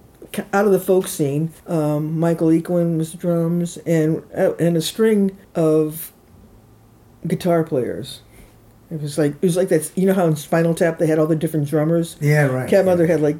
[0.52, 1.52] out of the folk scene.
[1.66, 6.12] Um, Michael Equine was drums, and uh, and a string of
[7.26, 8.22] guitar players.
[8.92, 9.90] It was like it was like that.
[9.96, 12.16] You know how in Spinal Tap they had all the different drummers.
[12.20, 12.68] Yeah, right.
[12.68, 13.38] Cat Mother had like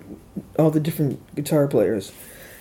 [0.58, 2.10] all the different guitar players,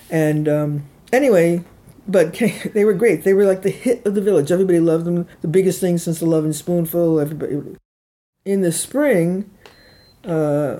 [0.09, 1.63] and um, anyway,
[2.05, 2.33] but
[2.73, 3.23] they were great.
[3.23, 4.51] They were like the hit of the village.
[4.51, 5.25] Everybody loved them.
[5.39, 7.21] The biggest thing since the Lovin' Spoonful.
[7.21, 7.77] Everybody.
[8.43, 9.49] In the spring,
[10.25, 10.79] uh,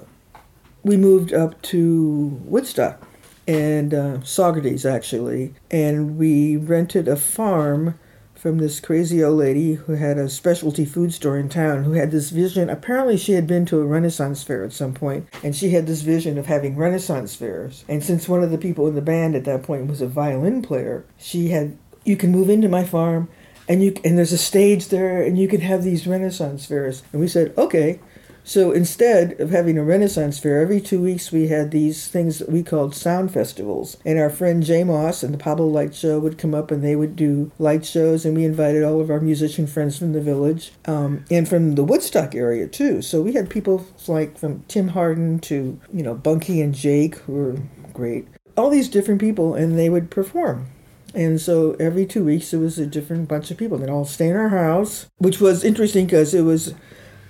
[0.84, 3.08] we moved up to Woodstock
[3.48, 7.98] and uh, Saugerties actually, and we rented a farm
[8.42, 12.10] from this crazy old lady who had a specialty food store in town who had
[12.10, 12.72] this vision.
[12.72, 16.02] Apparently, she had been to a Renaissance fair at some point, and she had this
[16.02, 17.86] vision of having Renaissance fairs.
[17.88, 20.64] And since one of the people in the band at that point was a violin
[20.64, 23.30] player, she had, you can move into my farm.
[23.70, 27.04] And you and there's a stage there, and you can have these Renaissance fairs.
[27.12, 28.00] And we said, okay.
[28.44, 32.50] So instead of having a Renaissance fair, every two weeks we had these things that
[32.50, 33.98] we called sound festivals.
[34.06, 36.96] And our friend Jay Moss and the Pablo Light Show would come up and they
[36.96, 38.26] would do light shows.
[38.26, 41.84] And we invited all of our musician friends from the village um, and from the
[41.84, 43.02] Woodstock area too.
[43.02, 47.34] So we had people like from Tim Hardin to, you know, Bunky and Jake, who
[47.34, 47.58] were
[47.94, 48.28] great.
[48.58, 50.68] All these different people, and they would perform.
[51.14, 53.78] And so every two weeks, it was a different bunch of people.
[53.78, 56.74] They'd all stay in our house, which was interesting because it was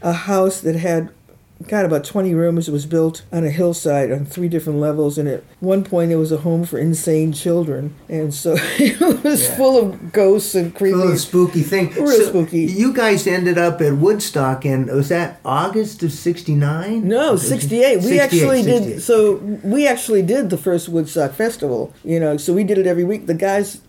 [0.01, 1.09] a house that had
[1.67, 2.67] got about 20 rooms.
[2.67, 5.19] It was built on a hillside on three different levels.
[5.19, 7.93] And at one point, it was a home for insane children.
[8.09, 9.55] And so it was Yeah.
[9.57, 10.95] full of ghosts and creepy.
[10.95, 11.89] Little spooky thing.
[11.93, 12.61] Real So spooky.
[12.61, 17.07] You guys ended up at Woodstock, and was that August of '69?
[17.07, 18.01] No, 68.
[18.05, 18.99] We actually did.
[19.03, 21.93] So we actually did the first Woodstock Festival.
[22.03, 23.27] You know, so we did it every week.
[23.27, 23.81] The guys,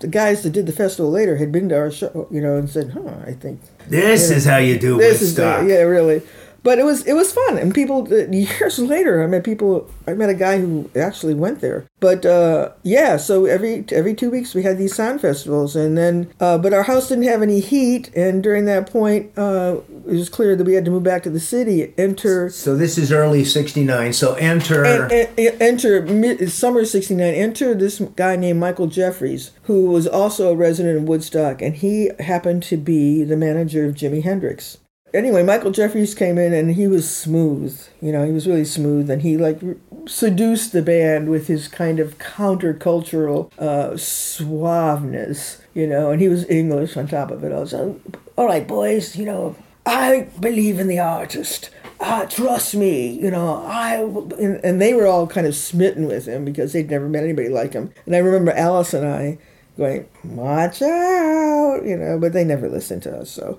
[0.00, 2.28] the guys that did the festival later had been to our show.
[2.30, 4.36] You know, and said, "Huh, I think This Yeah.
[4.36, 6.22] is how you do This is the- yeah, really.
[6.62, 9.88] But it was it was fun, and people years later, I met people.
[10.06, 11.86] I met a guy who actually went there.
[12.00, 16.30] But uh, yeah, so every every two weeks we had these sound festivals, and then
[16.40, 20.28] uh, but our house didn't have any heat, and during that point, uh, it was
[20.28, 21.94] clear that we had to move back to the city.
[21.96, 22.50] Enter.
[22.50, 24.12] So this is early '69.
[24.12, 24.84] So enter.
[24.84, 27.34] en- en- enter mid, summer '69.
[27.34, 32.10] Enter this guy named Michael Jeffries, who was also a resident of Woodstock, and he
[32.18, 34.78] happened to be the manager of Jimi Hendrix
[35.16, 37.80] anyway, Michael Jeffries came in and he was smooth.
[38.00, 39.60] You know, he was really smooth, and he like
[40.06, 45.60] seduced the band with his kind of countercultural uh, suaveness.
[45.74, 47.50] You know, and he was English on top of it.
[47.50, 47.96] Was like,
[48.36, 49.16] all right, boys.
[49.16, 51.70] You know, I believe in the artist.
[51.98, 53.94] Ah, trust me, you know, I
[54.38, 57.48] and, and they were all kind of smitten with him because they'd never met anybody
[57.48, 57.90] like him.
[58.04, 59.38] And I remember Alice and I
[59.78, 63.30] going, "Watch out," you know, but they never listened to us.
[63.30, 63.58] So.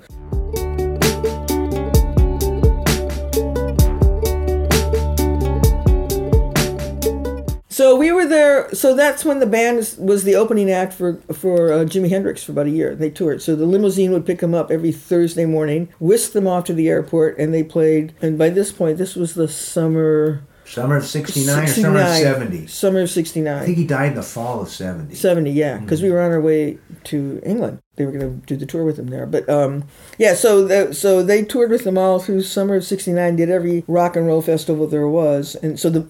[7.78, 8.74] So we were there.
[8.74, 12.52] So that's when the band was the opening act for for uh, Jimi Hendrix for
[12.52, 12.96] about a year.
[12.96, 13.40] They toured.
[13.44, 16.90] So the limousine would pick them up every Thursday morning, whisk them off to the
[16.90, 18.16] airport, and they played.
[18.20, 20.42] And by this point, this was the summer.
[20.66, 22.66] Summer of 69, or summer of 70?
[22.66, 23.56] Summer of 69.
[23.56, 25.14] I think he died in the fall of 70.
[25.14, 27.80] 70, yeah, because we were on our way to England.
[27.96, 29.28] They were going to do the tour with him there.
[29.28, 29.86] But um,
[30.18, 33.86] yeah, so the, so they toured with them all through summer of 69, did every
[33.88, 35.56] rock and roll festival there was.
[35.62, 36.08] And so the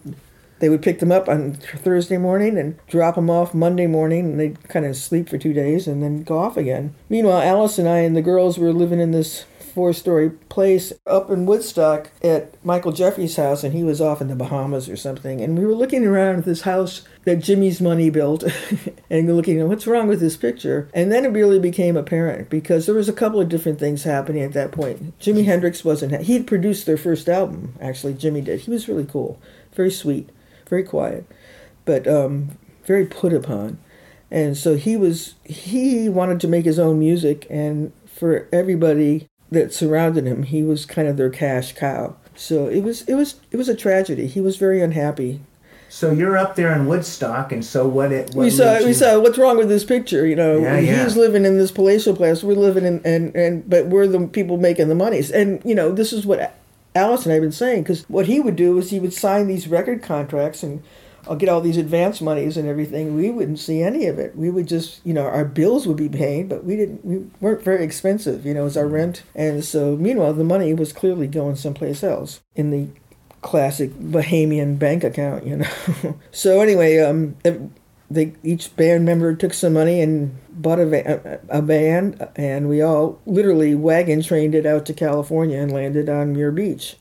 [0.60, 4.39] they would pick them up on Thursday morning and drop them off Monday morning, and
[4.39, 6.95] they'd kind of sleep for two days and then go off again.
[7.10, 9.45] Meanwhile, Alice and I and the girls were living in this
[9.78, 14.28] four story place up in Woodstock at Michael Jeffrey's house, and he was off in
[14.28, 15.39] the Bahamas or something.
[15.39, 18.43] And we were looking around at this house that Jimi's money built
[19.12, 20.89] and looking at what's wrong with this picture.
[20.95, 24.41] And then it really became apparent because there was a couple of different things happening
[24.41, 25.20] at that point.
[25.20, 28.62] Jimi Hendrix wasn't, he'd produced their first album, actually, Jimmy did.
[28.62, 29.39] He was really cool,
[29.76, 30.28] very sweet
[30.68, 31.26] very quiet,
[31.86, 33.80] but um, very put upon.
[34.30, 39.74] And so he was he wanted to make his own music, and for everybody that
[39.74, 42.15] surrounded him, he was kind of their cash cow.
[42.36, 44.28] So it was it was it was a tragedy.
[44.28, 45.41] He was very unhappy.
[45.89, 48.11] So you're up there in Woodstock, and so what?
[48.11, 48.88] It what we saw you...
[48.88, 50.28] we saw what's wrong with this picture.
[50.28, 51.03] You know, yeah, yeah.
[51.03, 52.43] he's living in this palatial place.
[52.43, 55.32] We're living in and and but we're the people making the monies.
[55.32, 56.53] And you know, this is what
[56.98, 59.48] Alice and I have been saying because what he would do is he would sign
[59.48, 60.84] these record contracts and
[61.30, 63.16] I'll get all these advance monies and everything.
[63.16, 64.36] We wouldn't see any of it.
[64.36, 67.06] We would just, you know, our bills would be paid, but we didn't.
[67.06, 69.24] We weren't very expensive, you know, as our rent.
[69.36, 72.88] And so, meanwhile, the money was clearly going someplace else in the
[73.41, 76.18] classic Bahamian bank account, you know.
[76.32, 77.36] so anyway, um,
[78.10, 83.20] they each band member took some money and bought a a van, and we all
[83.26, 86.97] literally wagon trained it out to California and landed on Muir Beach.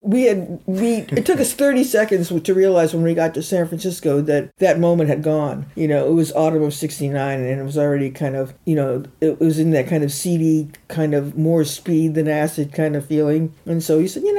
[0.00, 3.66] We had we it took us 30 seconds to realize when we got to San
[3.66, 5.66] Francisco that that moment had gone.
[5.74, 9.04] You know it was autumn of 69 and it was already kind of you know
[9.20, 13.06] it was in that kind of seedy kind of more speed than acid kind of
[13.06, 13.54] feeling.
[13.66, 14.37] And so he said you know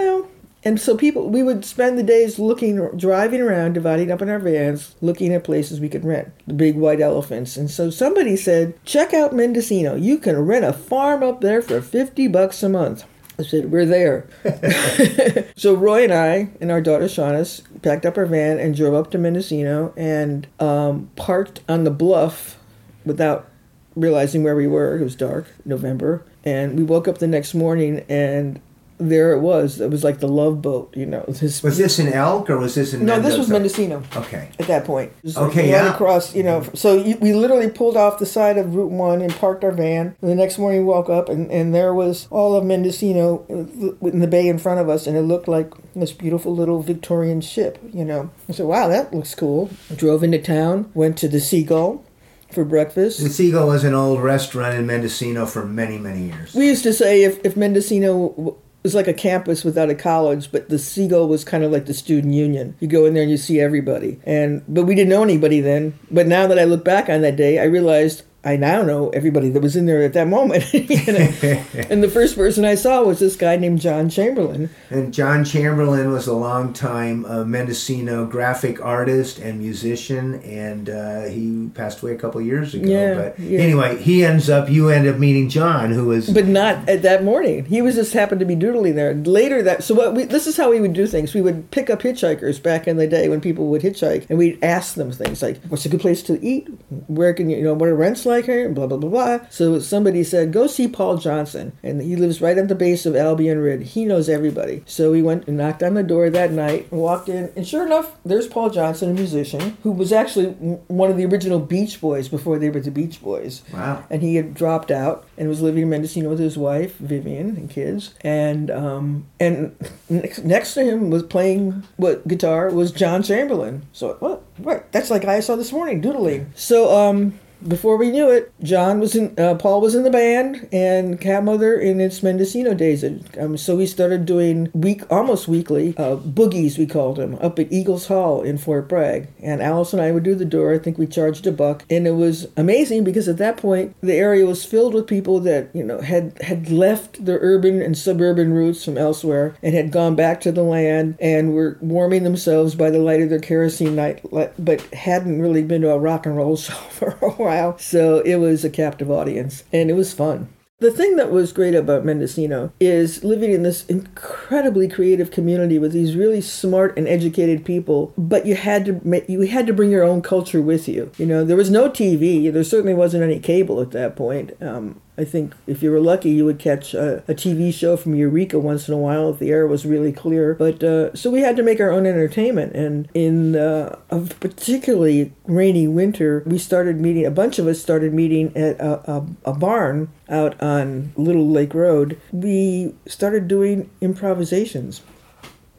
[0.63, 4.39] and so people we would spend the days looking driving around dividing up in our
[4.39, 8.73] vans looking at places we could rent the big white elephants and so somebody said
[8.85, 13.05] check out mendocino you can rent a farm up there for 50 bucks a month
[13.39, 14.27] I said, We're there.
[15.55, 19.11] so Roy and I and our daughter Shauna packed up our van and drove up
[19.11, 22.57] to Mendocino and um, parked on the bluff
[23.05, 23.49] without
[23.95, 24.97] realizing where we were.
[24.97, 26.25] It was dark, November.
[26.43, 28.59] And we woke up the next morning and
[28.99, 29.79] there it was.
[29.79, 31.23] It was like the love boat, you know.
[31.27, 33.05] This, was this in Elk or was this in?
[33.05, 33.29] No, Mendoza?
[33.29, 34.03] this was Mendocino.
[34.15, 34.49] Okay.
[34.59, 35.13] At that point.
[35.25, 35.93] okay, right yeah.
[35.93, 36.61] across, you know.
[36.61, 36.75] Mm-hmm.
[36.75, 40.15] So you, we literally pulled off the side of Route One and parked our van.
[40.21, 44.07] And the next morning, we woke up and, and there was all of Mendocino uh,
[44.07, 47.41] in the bay in front of us, and it looked like this beautiful little Victorian
[47.41, 48.29] ship, you know.
[48.49, 52.05] I said, "Wow, that looks cool." Drove into town, went to the Seagull
[52.51, 53.21] for breakfast.
[53.21, 56.53] The Seagull was an old restaurant in Mendocino for many, many years.
[56.53, 60.69] We used to say if, if Mendocino was like a campus without a college, but
[60.69, 62.75] the Seagull was kind of like the student union.
[62.79, 64.19] You go in there and you see everybody.
[64.23, 65.97] And but we didn't know anybody then.
[66.09, 69.49] But now that I look back on that day, I realized I now know everybody
[69.49, 70.73] that was in there at that moment.
[70.73, 71.63] you know?
[71.89, 74.69] and the first person I saw was this guy named John Chamberlain.
[74.89, 81.69] And John Chamberlain was a longtime uh, Mendocino graphic artist and musician, and uh, he
[81.73, 82.87] passed away a couple years ago.
[82.87, 83.59] Yeah, but yeah.
[83.59, 86.29] anyway, he ends up, you end up meeting John, who was.
[86.29, 87.65] But not at that morning.
[87.65, 89.13] He was just happened to be doodling there.
[89.13, 91.33] Later that, so what we, this is how we would do things.
[91.33, 94.63] We would pick up hitchhikers back in the day when people would hitchhike, and we'd
[94.63, 96.69] ask them things like, what's a good place to eat?
[97.07, 99.39] Where can you, you know, what are rents like her, blah, blah, blah, blah.
[99.49, 101.73] So somebody said, go see Paul Johnson.
[101.83, 103.91] And he lives right at the base of Albion Ridge.
[103.91, 104.83] He knows everybody.
[104.85, 107.51] So we went and knocked on the door that night and walked in.
[107.55, 110.51] And sure enough, there's Paul Johnson, a musician, who was actually
[110.87, 113.63] one of the original Beach Boys before they were the Beach Boys.
[113.73, 114.05] Wow.
[114.09, 117.69] And he had dropped out and was living in Mendocino with his wife, Vivian, and
[117.69, 118.13] kids.
[118.21, 119.75] And um, and
[120.09, 123.85] next, next to him was playing what guitar was John Chamberlain.
[123.91, 124.43] So what?
[124.59, 126.51] Right, that's like I saw this morning doodling.
[126.55, 130.67] So um, before we knew it, John was in, uh, Paul was in the band,
[130.71, 133.03] and Cat Mother in its Mendocino days.
[133.39, 137.71] Um, so we started doing week, almost weekly, uh, boogies we called them, up at
[137.71, 139.27] Eagles Hall in Fort Bragg.
[139.41, 140.73] And Alice and I would do the door.
[140.73, 144.15] I think we charged a buck, and it was amazing because at that point the
[144.15, 148.53] area was filled with people that you know had had left their urban and suburban
[148.53, 152.89] roots from elsewhere and had gone back to the land and were warming themselves by
[152.89, 154.23] the light of their kerosene night,
[154.57, 157.77] but hadn't really been to a rock and roll show for a while while.
[157.77, 160.49] So it was a captive audience and it was fun.
[160.79, 165.91] The thing that was great about Mendocino is living in this incredibly creative community with
[165.91, 170.05] these really smart and educated people, but you had to you had to bring your
[170.05, 171.11] own culture with you.
[171.17, 172.51] You know, there was no TV.
[172.51, 174.55] There certainly wasn't any cable at that point.
[174.61, 178.15] Um, I think if you were lucky, you would catch a, a, TV show from
[178.15, 180.53] Eureka once in a while if the air was really clear.
[180.53, 182.73] But uh, so we had to make our own entertainment.
[182.73, 188.13] And in uh, a particularly rainy winter, we started meeting, a bunch of us started
[188.13, 192.17] meeting at a, a, a barn out on Little Lake Road.
[192.31, 195.01] We started doing improvisations.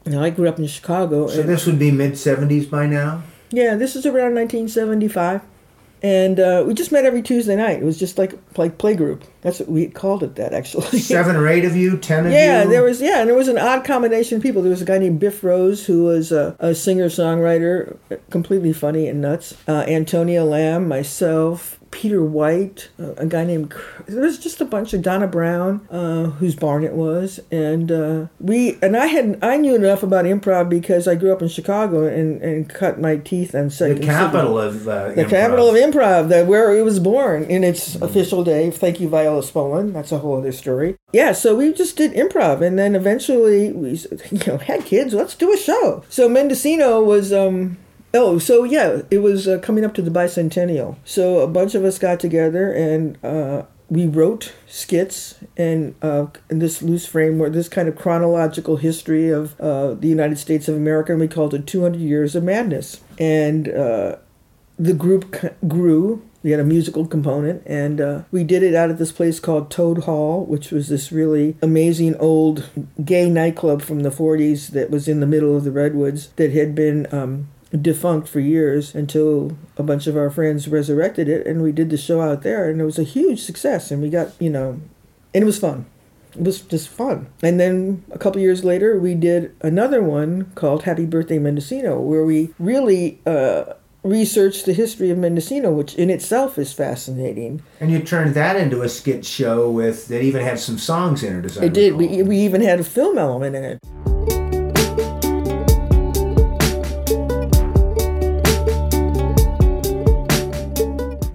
[0.05, 1.27] Now, I grew up in Chicago.
[1.27, 3.23] So this would be mid 70s by now?
[3.49, 5.41] Yeah, this is around 1975
[6.03, 7.81] and uh, we just met every Tuesday night.
[7.81, 9.23] It was just like like playgroup.
[9.41, 10.35] That's what we called it.
[10.35, 10.99] That actually.
[10.99, 12.63] Seven or eight of you, ten of yeah, you.
[12.63, 14.61] Yeah, there was yeah, and there was an odd combination of people.
[14.61, 17.97] There was a guy named Biff Rose who was a, a singer songwriter,
[18.29, 19.55] completely funny and nuts.
[19.67, 23.73] Uh, Antonia Lamb, myself, Peter White, uh, a guy named
[24.07, 28.27] there was just a bunch of Donna Brown, uh, whose barn it was, and uh,
[28.39, 32.07] we and I had I knew enough about improv because I grew up in Chicago
[32.07, 35.29] and, and cut my teeth on Second the capital of uh, the improv.
[35.29, 38.01] capital of improv, that where it was born in its mm.
[38.01, 38.71] official day.
[38.71, 39.91] Thank you, Viola Spolin.
[39.91, 40.95] That's a whole other story.
[41.11, 43.91] Yeah, so we just did improv, and then eventually we
[44.31, 45.13] you know had kids.
[45.13, 46.03] Let's do a show.
[46.09, 47.33] So Mendocino was.
[47.33, 47.77] Um,
[48.13, 50.97] Oh, so yeah, it was uh, coming up to the bicentennial.
[51.05, 56.59] So a bunch of us got together and uh, we wrote skits and uh, in
[56.59, 61.11] this loose framework, this kind of chronological history of uh, the United States of America,
[61.11, 63.01] and we called it 200 Years of Madness.
[63.19, 64.15] And uh,
[64.79, 66.25] the group c- grew.
[66.41, 69.69] We had a musical component, and uh, we did it out at this place called
[69.69, 72.67] Toad Hall, which was this really amazing old
[73.03, 76.73] gay nightclub from the 40s that was in the middle of the Redwoods that had
[76.73, 77.49] been um,
[77.79, 81.97] defunct for years until a bunch of our friends resurrected it and we did the
[81.97, 84.79] show out there and it was a huge success and we got you know
[85.33, 85.85] and it was fun.
[86.35, 87.27] It was just fun.
[87.41, 92.23] And then a couple years later we did another one called happy birthday mendocino where
[92.23, 97.61] we really uh, researched the history of mendocino which in itself is fascinating.
[97.79, 101.39] And you turned that into a skit show with that even had some songs in
[101.39, 101.95] it as I it did.
[101.95, 103.79] We, we even had a film element in it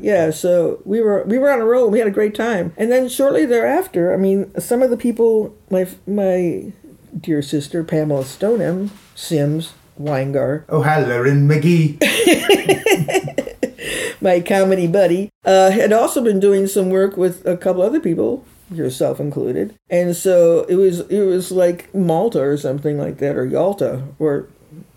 [0.06, 2.72] yeah so we were we were on a roll we had a great time.
[2.76, 6.72] And then shortly thereafter i mean some of the people my my
[7.18, 11.98] dear sister pamela stoneham sims weingar oh halloran mcgee.
[14.20, 18.44] my comedy buddy uh, had also been doing some work with a couple other people
[18.70, 19.74] yourself included.
[19.88, 24.48] And so it was it was like malta or something like that or yalta or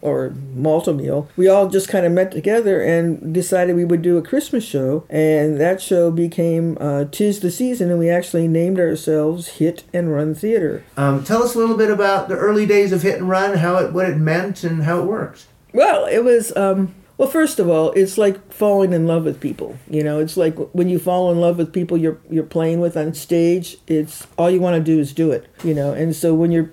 [0.01, 4.17] or Malta meal, we all just kind of met together and decided we would do
[4.17, 5.05] a Christmas show.
[5.09, 10.13] And that show became uh, Tis the Season, and we actually named ourselves Hit and
[10.13, 10.83] Run Theater.
[10.97, 13.77] Um, tell us a little bit about the early days of Hit and Run, how
[13.77, 15.47] it, what it meant, and how it works.
[15.73, 16.55] Well, it was.
[16.55, 19.77] Um, well, first of all, it's like falling in love with people.
[19.89, 22.95] You know, it's like when you fall in love with people you're you're playing with
[22.95, 23.75] on stage.
[23.87, 25.45] It's all you want to do is do it.
[25.61, 26.71] You know, and so when you're,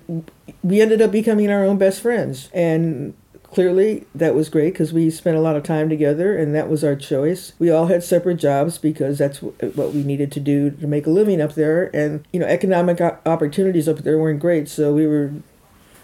[0.63, 5.09] we ended up becoming our own best friends, and clearly that was great because we
[5.09, 8.35] spent a lot of time together and that was our choice we all had separate
[8.35, 12.27] jobs because that's what we needed to do to make a living up there and
[12.33, 15.31] you know economic opportunities up there weren't great so we were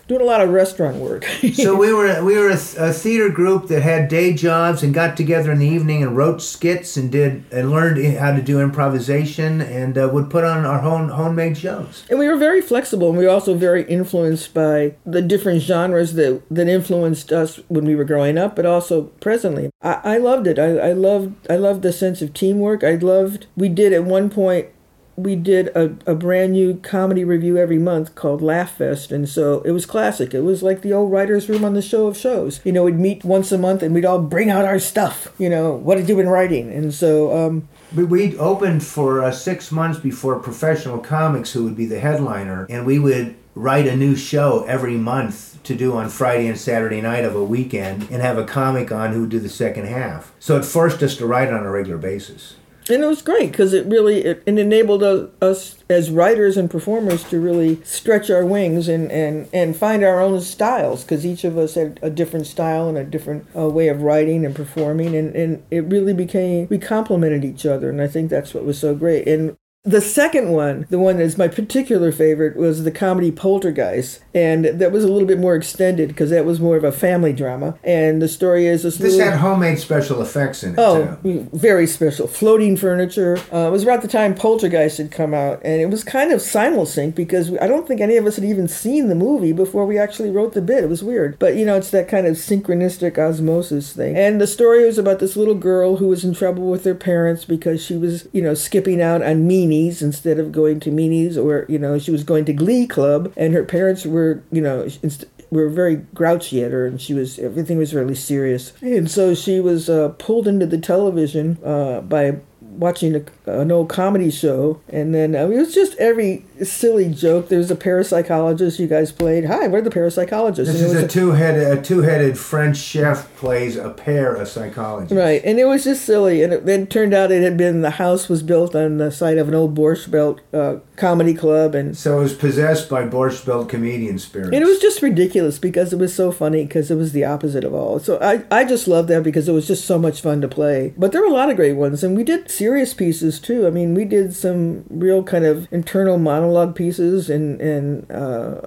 [0.08, 1.26] doing a lot of restaurant work.
[1.54, 5.16] so we were we were a, a, theater group that had day jobs and got
[5.16, 9.62] together in the evening and wrote skits and did and learned how to do improvisation
[9.62, 12.04] and uh, would put on our own homemade shows.
[12.10, 16.14] And we were very flexible and we were also very influenced by the different genres
[16.14, 19.70] that that influenced us when we were growing up, but also presently.
[19.82, 20.60] I, I loved it.
[20.60, 22.84] I, I loved I loved the sense of teamwork.
[22.84, 24.68] I loved we did at one point
[25.16, 29.12] we did a, a brand new comedy review every month called Laugh Fest.
[29.12, 30.34] And so it was classic.
[30.34, 32.60] It was like the old writer's room on the show of shows.
[32.64, 35.34] You know, we'd meet once a month and we'd all bring out our stuff.
[35.38, 36.72] You know, what have you been writing?
[36.72, 37.36] And so.
[37.36, 42.66] Um, we'd opened for uh, six months before professional comics, who would be the headliner,
[42.70, 47.02] and we would write a new show every month to do on Friday and Saturday
[47.02, 50.34] night of a weekend and have a comic on who would do the second half.
[50.40, 52.56] So it forced us to write on a regular basis
[52.90, 56.70] and it was great because it really it, it enabled us, us, as writers and
[56.70, 61.44] performers to really stretch our wings and and and find our own styles because each
[61.44, 65.16] of us had a different style and a different uh, way of writing and performing
[65.16, 68.80] and and it really became we complemented each other and i think that's what was
[68.80, 69.28] so great.
[69.28, 74.22] And the second one, the one that is my particular favorite, was the comedy Poltergeist,
[74.34, 77.34] and that was a little bit more extended because that was more of a family
[77.34, 77.78] drama.
[77.84, 78.96] And the story is this.
[78.96, 80.80] This little, had homemade special effects in it.
[80.80, 81.50] Oh, too.
[81.52, 83.38] very special, floating furniture.
[83.52, 86.40] Uh, it was about the time Poltergeist had come out, and it was kind of
[86.40, 89.98] simulsync because I don't think any of us had even seen the movie before we
[89.98, 90.86] actually wrote the bit.
[90.86, 94.16] It was weird, but you know, it's that kind of synchronistic osmosis thing.
[94.16, 97.44] And the story was about this little girl who was in trouble with her parents
[97.44, 101.66] because she was, you know, skipping out on meanie instead of going to meanies, or
[101.70, 105.26] you know, she was going to Glee Club, and her parents were, you know, inst-
[105.50, 109.60] were very grouchy at her, and she was everything was really serious, and so she
[109.60, 115.14] was uh, pulled into the television uh, by watching a, an old comedy show, and
[115.14, 117.50] then I mean, it was just every silly joke.
[117.50, 119.46] There's a parapsychologist you guys played.
[119.46, 120.66] Hi, we're the parapsychologists.
[120.66, 125.14] This is a, a two-headed a two-headed French chef plays a pair of psychologists.
[125.14, 126.44] Right, and it was just silly.
[126.44, 129.38] And it then turned out it had been the house was built on the site
[129.38, 133.46] of an old Borscht Belt uh, comedy club, and so it was possessed by Borscht
[133.46, 134.54] Belt comedian spirits.
[134.54, 137.64] And it was just ridiculous because it was so funny because it was the opposite
[137.64, 138.00] of all.
[138.00, 140.94] So I I just loved that because it was just so much fun to play.
[140.98, 143.68] But there were a lot of great ones, and we did serious pieces too.
[143.68, 148.62] I mean, we did some real kind of internal monologue monologue pieces, and and uh,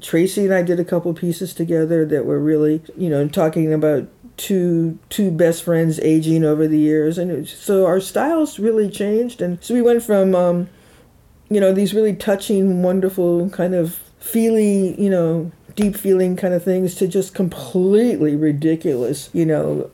[0.00, 4.08] Tracy and I did a couple pieces together that were really, you know, talking about
[4.36, 9.62] two two best friends aging over the years, and so our styles really changed, and
[9.62, 10.68] so we went from, um,
[11.48, 16.62] you know, these really touching, wonderful kind of feely, you know, deep feeling kind of
[16.64, 19.90] things to just completely ridiculous, you know,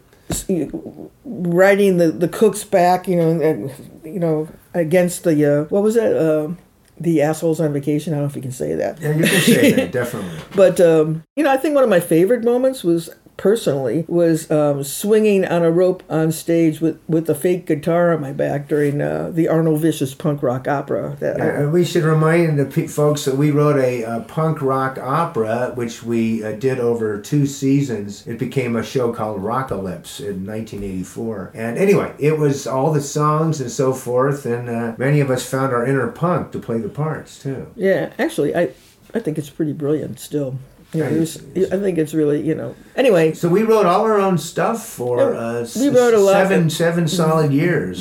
[1.25, 3.73] writing the the cooks back, you know, and,
[4.05, 6.17] you know, against the uh, what was that?
[6.17, 6.55] Uh,
[6.99, 8.13] the assholes on vacation.
[8.13, 9.01] I don't know if you can say that.
[9.01, 10.39] Yeah, you can say that definitely.
[10.55, 14.83] But um, you know, I think one of my favorite moments was personally was um,
[14.83, 19.01] swinging on a rope on stage with, with a fake guitar on my back during
[19.01, 21.17] uh, the Arnold Vicious punk rock opera.
[21.21, 24.99] That yeah, I, we should remind the folks that we wrote a, a punk rock
[24.99, 28.27] opera, which we uh, did over two seasons.
[28.27, 31.53] It became a show called Rockalypse in 1984.
[31.55, 35.49] And anyway, it was all the songs and so forth, and uh, many of us
[35.49, 37.71] found our inner punk to play the parts too.
[37.77, 38.71] Yeah, actually, I
[39.15, 40.59] I think it's pretty brilliant still.
[40.97, 42.75] Yeah, was, I think it's really you know.
[42.95, 46.71] Anyway, so we wrote all our own stuff for uh, we wrote a lot seven
[46.71, 48.01] seven solid years.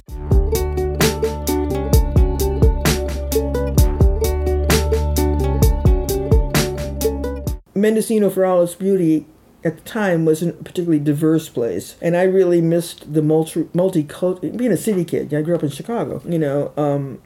[7.75, 9.27] Mendocino, for all its beauty,
[9.65, 14.55] at the time wasn't a particularly diverse place, and I really missed the multi multicultural.
[14.55, 16.21] Being a city kid, I grew up in Chicago.
[16.25, 17.21] You know, um,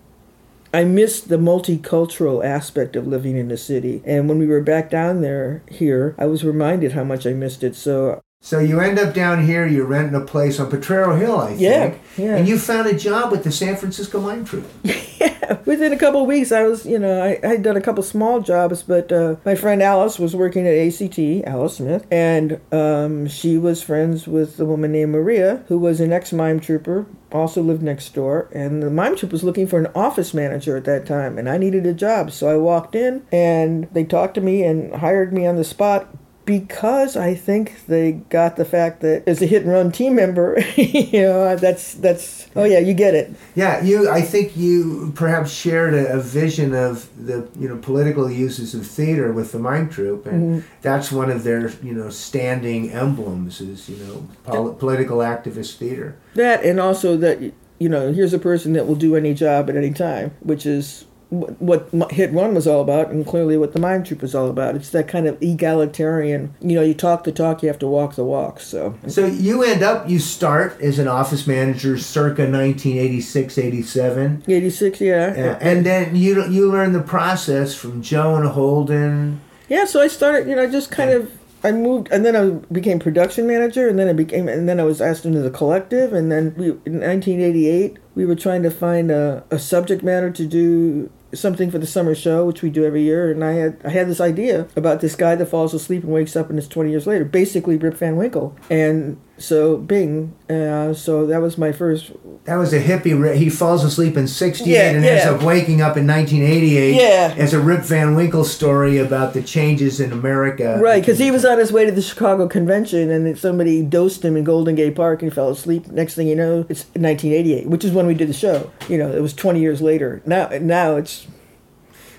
[0.72, 4.04] I missed the multicultural aspect of living in the city.
[4.06, 7.64] And when we were back down there here, I was reminded how much I missed
[7.64, 7.76] it.
[7.76, 11.50] So so you end up down here, you're renting a place on Potrero Hill, I
[11.50, 11.62] think.
[11.62, 12.36] Yeah, yeah.
[12.38, 14.66] And you found a job with the San Francisco Mime Troupe.
[14.84, 15.58] yeah.
[15.66, 18.02] Within a couple of weeks, I was, you know, I, I had done a couple
[18.02, 23.28] small jobs, but uh, my friend Alice was working at ACT, Alice Smith, and um,
[23.28, 27.84] she was friends with a woman named Maria, who was an ex-mime trooper, also lived
[27.84, 28.50] next door.
[28.54, 31.58] And the mime troupe was looking for an office manager at that time, and I
[31.58, 32.32] needed a job.
[32.32, 36.08] So I walked in, and they talked to me and hired me on the spot
[36.50, 40.60] because I think they got the fact that as a hit and run team member,
[40.76, 43.36] you know, that's that's oh yeah, you get it.
[43.54, 44.10] Yeah, you.
[44.10, 48.88] I think you perhaps shared a, a vision of the you know political uses of
[48.88, 50.68] theater with the Mime Troupe, and mm-hmm.
[50.82, 56.18] that's one of their you know standing emblems is you know pol- political activist theater.
[56.34, 57.40] That and also that
[57.78, 61.06] you know here's a person that will do any job at any time, which is
[61.30, 64.50] wh- what Hit One was all about, and clearly what the Mime Troupe was all
[64.50, 64.76] about.
[64.76, 66.54] It's that kind of egalitarian.
[66.62, 68.60] You know, you talk the talk, you have to walk the walk.
[68.60, 74.44] So So you end up, you start as an office manager circa 1986, 87.
[74.48, 75.36] 86, yeah.
[75.36, 79.42] Yeah, and then you you learn the process from Joan Holden.
[79.68, 81.32] Yeah, so I started, you know, I just kind of
[81.64, 84.84] I moved, and then I became production manager, and then I became, and then I
[84.84, 89.12] was asked into the collective, and then we in 1988 we were trying to find
[89.12, 93.04] a, a subject matter to do something for the summer show, which we do every
[93.04, 96.12] year, and I had I had this idea about this guy that falls asleep and
[96.12, 100.94] wakes up and it's 20 years later, basically Rip Van Winkle, and so Bing, uh,
[100.94, 102.12] so that was my first.
[102.44, 103.20] That was a hippie.
[103.20, 107.34] ri- He falls asleep in 68 Yeah, and ends up waking up in 1988 Yeah.
[107.38, 110.78] as a Rip Van Winkle story about the changes in America.
[110.82, 114.24] Right, because he was on his way to the Chicago convention, and then somebody dosed
[114.24, 115.88] him in Golden Gate Park, and he fell asleep.
[115.92, 118.70] Next thing you know, it's 1988, which is when we did the show.
[118.88, 120.22] You know, it was 20 years later.
[120.26, 121.28] Now, now it's.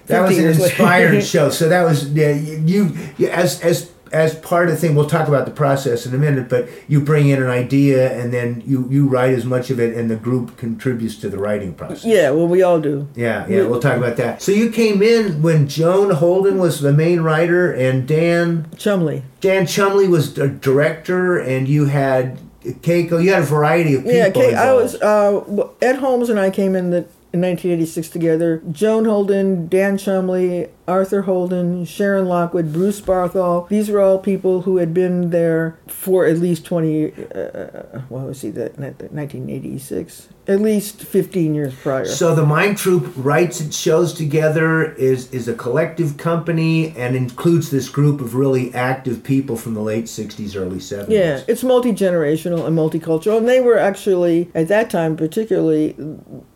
[0.06, 1.50] That was an inspired show.
[1.50, 4.94] So that was yeah, you, you as as as part of the thing.
[4.94, 8.32] We'll talk about the process in a minute, but you bring in an idea and
[8.32, 11.74] then you you write as much of it, and the group contributes to the writing
[11.74, 12.04] process.
[12.04, 13.08] Yeah, well, we all do.
[13.14, 14.42] Yeah, yeah, we'll talk about that.
[14.42, 19.22] So you came in when Joan Holden was the main writer and Dan Chumley.
[19.40, 23.22] Dan Chumley was the director, and you had Keiko.
[23.22, 24.16] You had a variety of people.
[24.16, 28.62] Yeah, Kate, I was uh, Ed Holmes and I came in the in 1986 together.
[28.72, 33.68] Joan Holden, Dan Chumley, Arthur Holden, Sharon Lockwood, Bruce Barthol.
[33.68, 37.12] These were all people who had been there for at least 20.
[37.12, 38.50] Uh, what was he?
[38.50, 40.28] That 1986.
[40.48, 42.06] At least 15 years prior.
[42.06, 47.70] So the Mime Troupe writes its shows together, is is a collective company, and includes
[47.70, 51.10] this group of really active people from the late '60s, early '70s.
[51.10, 55.94] Yeah, it's multi generational and multicultural, and they were actually at that time particularly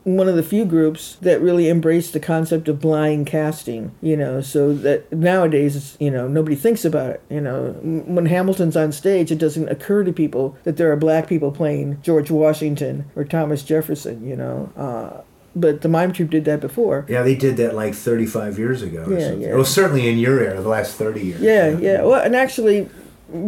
[0.04, 3.92] one of the few groups that really embraced the concept of blind casting.
[4.00, 7.22] You know, so that nowadays, you know, nobody thinks about it.
[7.30, 11.28] You know, when Hamilton's on stage, it doesn't occur to people that there are black
[11.28, 14.26] people playing George Washington or Thomas Jefferson.
[14.26, 14.72] You know.
[14.76, 15.22] Uh,
[15.56, 17.06] but the mime troupe did that before.
[17.08, 19.06] Yeah, they did that like 35 years ago.
[19.08, 19.54] Yeah, yeah.
[19.54, 21.40] Well, certainly in your era, the last 30 years.
[21.40, 22.02] Yeah, yeah.
[22.02, 22.88] Well, and actually,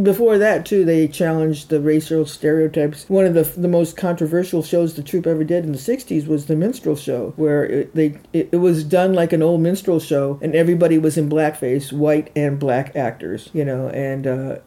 [0.03, 3.09] before that too, they challenged the racial stereotypes.
[3.09, 6.47] One of the the most controversial shows the troupe ever did in the '60s was
[6.47, 10.39] the minstrel show, where it, they it, it was done like an old minstrel show,
[10.43, 14.27] and everybody was in blackface, white and black actors, you know, and.
[14.27, 14.59] Uh,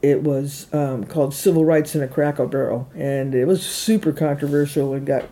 [0.00, 4.94] it was um, called Civil Rights in a Cracker Barrel, and it was super controversial
[4.94, 5.28] and got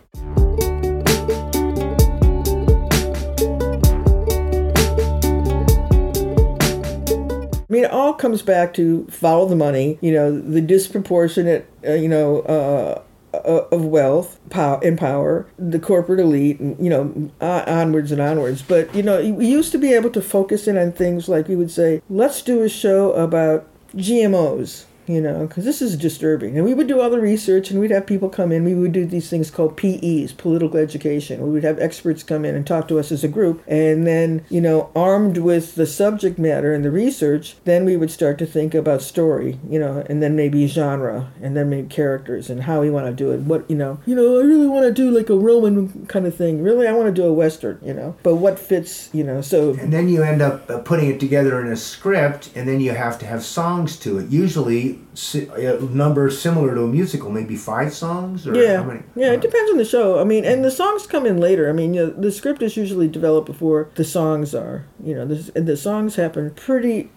[7.71, 9.97] I mean, it all comes back to follow the money.
[10.01, 13.01] You know, the disproportionate, uh, you know, uh,
[13.33, 18.19] uh, of wealth, power, and power, the corporate elite, and, you know, uh, onwards and
[18.19, 18.61] onwards.
[18.61, 21.55] But you know, we used to be able to focus in on things like we
[21.55, 23.65] would say, let's do a show about
[23.95, 24.83] GMOs.
[25.07, 26.55] You know, because this is disturbing.
[26.57, 28.63] And we would do all the research and we'd have people come in.
[28.63, 31.41] We would do these things called PEs, political education.
[31.41, 33.63] We would have experts come in and talk to us as a group.
[33.67, 38.11] And then, you know, armed with the subject matter and the research, then we would
[38.11, 42.49] start to think about story, you know, and then maybe genre, and then maybe characters
[42.49, 43.41] and how we want to do it.
[43.41, 46.35] What, you know, you know, I really want to do like a Roman kind of
[46.35, 46.61] thing.
[46.61, 49.71] Really, I want to do a Western, you know, but what fits, you know, so.
[49.71, 52.91] And then you end up uh, putting it together in a script, and then you
[52.91, 54.29] have to have songs to it.
[54.29, 54.90] Usually,
[55.33, 59.03] a uh, number similar to a musical, maybe five songs or yeah, how many?
[59.15, 59.31] yeah.
[59.31, 60.19] It depends on the show.
[60.19, 61.69] I mean, and the songs come in later.
[61.69, 64.85] I mean, you know, the script is usually developed before the songs are.
[65.03, 67.09] You know, the the songs happen pretty,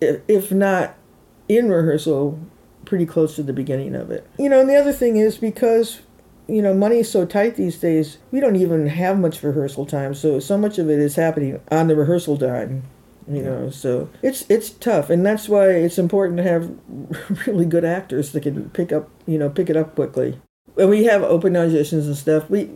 [0.00, 0.96] if, if not
[1.48, 2.38] in rehearsal,
[2.84, 4.28] pretty close to the beginning of it.
[4.38, 6.00] You know, and the other thing is because
[6.46, 10.14] you know money is so tight these days, we don't even have much rehearsal time.
[10.14, 12.84] So so much of it is happening on the rehearsal dime.
[13.26, 16.70] You know, so it's it's tough, and that's why it's important to have
[17.46, 20.40] really good actors that can pick up, you know, pick it up quickly.
[20.76, 22.68] and we have open auditions and stuff, we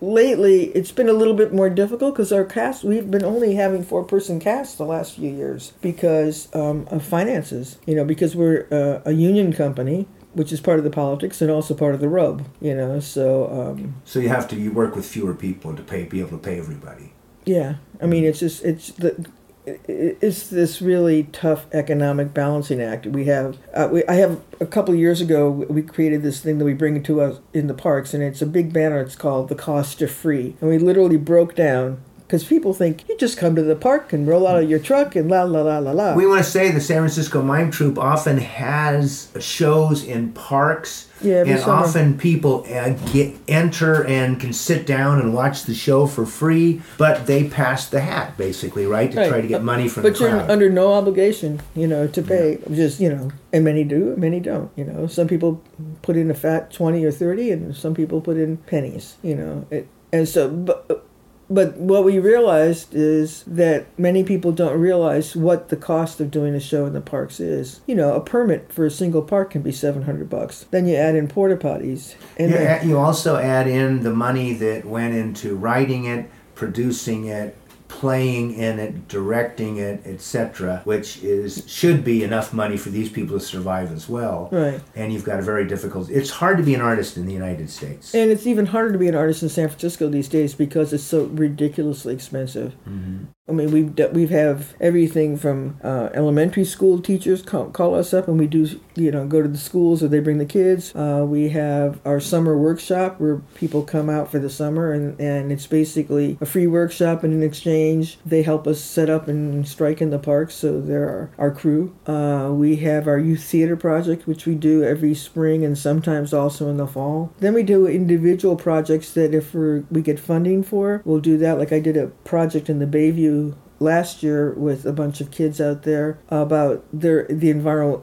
[0.00, 3.82] lately it's been a little bit more difficult because our cast we've been only having
[3.82, 7.78] four person cast the last few years because um, of finances.
[7.86, 10.06] You know, because we're uh, a union company.
[10.34, 13.00] Which is part of the politics and also part of the rub, you know.
[13.00, 16.32] So um, So you have to you work with fewer people to pay be able
[16.32, 17.14] to pay everybody.
[17.46, 19.24] Yeah, I mean, it's just it's the
[19.66, 23.06] it's this really tough economic balancing act.
[23.06, 26.64] We have uh, we, I have a couple years ago we created this thing that
[26.64, 29.00] we bring to us in the parks, and it's a big banner.
[29.00, 33.16] It's called the cost of free, and we literally broke down because people think you
[33.16, 35.78] just come to the park and roll out of your truck and la la la
[35.78, 36.14] la la.
[36.14, 41.44] We want to say the San Francisco Mime Troupe often has shows in parks, Yeah,
[41.46, 41.72] and summer.
[41.72, 46.82] often people uh, get enter and can sit down and watch the show for free,
[46.98, 49.28] but they pass the hat basically, right, to Right.
[49.28, 50.50] try to get money from but the you're crowd.
[50.50, 52.58] under no obligation, you know, to pay.
[52.70, 54.70] Just you know, and many do, many don't.
[54.76, 55.62] You know, some people
[56.02, 59.16] put in a fat twenty or thirty, and some people put in pennies.
[59.22, 61.05] You know, it, and so but.
[61.48, 66.54] But what we realized is that many people don't realize what the cost of doing
[66.54, 67.80] a show in the parks is.
[67.86, 70.66] You know, a permit for a single park can be seven hundred bucks.
[70.72, 74.10] Then you add in porta potties, and you, then- add- you also add in the
[74.12, 77.56] money that went into writing it, producing it,
[77.88, 83.38] playing in it, directing it, etc., which is should be enough money for these people
[83.38, 84.48] to survive as well.
[84.52, 84.80] Right.
[84.94, 86.10] And you've got a very difficult.
[86.10, 88.14] It's hard to be an artist in the United States.
[88.14, 91.04] And it's even harder to be an artist in San Francisco these days because it's
[91.04, 92.74] so ridiculously expensive.
[92.88, 93.24] Mm-hmm.
[93.48, 98.26] I mean, we've we've have everything from uh, elementary school teachers call, call us up
[98.26, 100.92] and we do you know go to the schools or they bring the kids.
[100.96, 105.52] Uh, we have our summer workshop where people come out for the summer and and
[105.52, 110.02] it's basically a free workshop and in exchange they help us set up and strike
[110.02, 110.56] in the parks.
[110.56, 111.94] So they're our, our crew.
[112.04, 116.68] Uh, we have our youth theater project which we do every spring and sometimes also
[116.68, 117.32] in the fall.
[117.38, 121.58] Then we do individual projects that if we're, we get funding for, we'll do that.
[121.58, 123.35] Like I did a project in the Bayview
[123.78, 128.02] last year with a bunch of kids out there about their the enviro-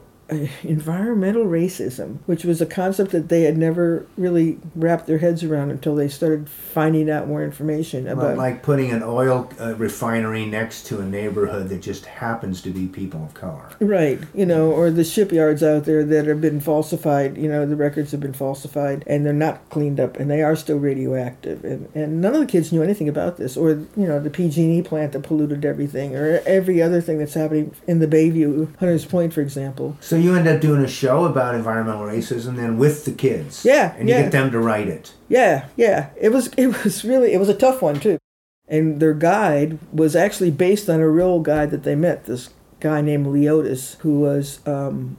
[0.62, 5.70] environmental racism, which was a concept that they had never really wrapped their heads around
[5.70, 8.36] until they started finding out more information Well, about.
[8.36, 12.86] like putting an oil uh, refinery next to a neighborhood that just happens to be
[12.86, 13.68] people of color.
[13.80, 17.76] Right, you know, or the shipyards out there that have been falsified, you know, the
[17.76, 21.64] records have been falsified and they're not cleaned up and they are still radioactive.
[21.64, 24.82] And, and none of the kids knew anything about this, or, you know, the PG&E
[24.82, 29.32] plant that polluted everything, or every other thing that's happening in the Bayview, Hunters Point,
[29.32, 29.96] for example.
[30.00, 33.64] So you end up doing a show about environmental racism, then with the kids.
[33.64, 34.22] Yeah, and you yeah.
[34.22, 35.14] get them to write it.
[35.28, 36.10] Yeah, yeah.
[36.20, 38.18] It was it was really it was a tough one too.
[38.66, 42.24] And their guide was actually based on a real guy that they met.
[42.24, 42.48] This
[42.80, 45.18] guy named Leotis, who was um,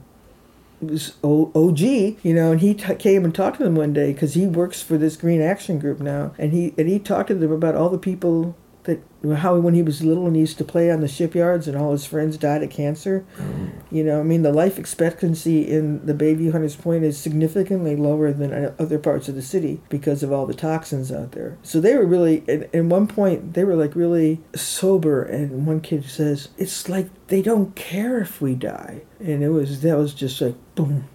[0.80, 4.12] was O- OG, you know, and he t- came and talked to them one day
[4.12, 7.34] because he works for this Green Action Group now, and he and he talked to
[7.34, 8.56] them about all the people
[8.86, 9.02] that
[9.36, 11.92] how when he was little and he used to play on the shipyards and all
[11.92, 13.24] his friends died of cancer.
[13.36, 13.72] Mm.
[13.90, 18.32] You know, I mean, the life expectancy in the Bayview Hunters Point is significantly lower
[18.32, 21.58] than other parts of the city because of all the toxins out there.
[21.62, 25.22] So they were really, at, at one point, they were like really sober.
[25.22, 29.82] And one kid says, "It's like they don't care if we die," and it was
[29.82, 31.08] that was just like boom.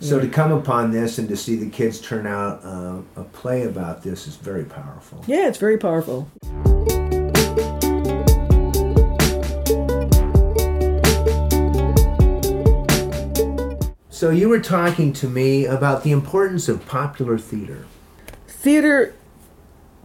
[0.00, 3.62] So to come upon this and to see the kids turn out uh, a play
[3.62, 5.24] about this is very powerful.
[5.26, 6.28] Yeah, it's very powerful.
[14.10, 17.86] So you were talking to me about the importance of popular theater.
[18.46, 19.14] theater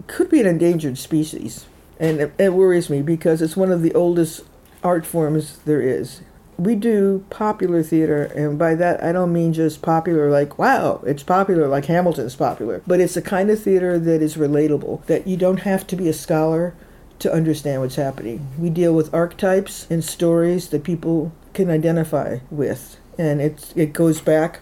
[0.07, 1.67] could be an endangered species,
[1.99, 4.43] and it, it worries me because it's one of the oldest
[4.83, 6.21] art forms there is.
[6.59, 11.23] We do popular theater, and by that I don't mean just popular like wow, it's
[11.23, 15.05] popular like Hamilton's popular, but it's the kind of theater that is relatable.
[15.05, 16.75] That you don't have to be a scholar
[17.19, 18.47] to understand what's happening.
[18.57, 24.19] We deal with archetypes and stories that people can identify with, and it it goes
[24.19, 24.59] back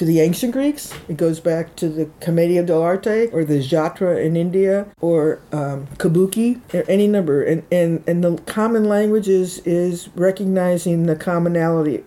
[0.00, 0.94] to the ancient Greeks.
[1.10, 6.58] It goes back to the Commedia dell'arte or the Jatra in India or um, Kabuki
[6.72, 7.44] or any number.
[7.44, 12.04] And, and, and the common language is, is recognizing the commonality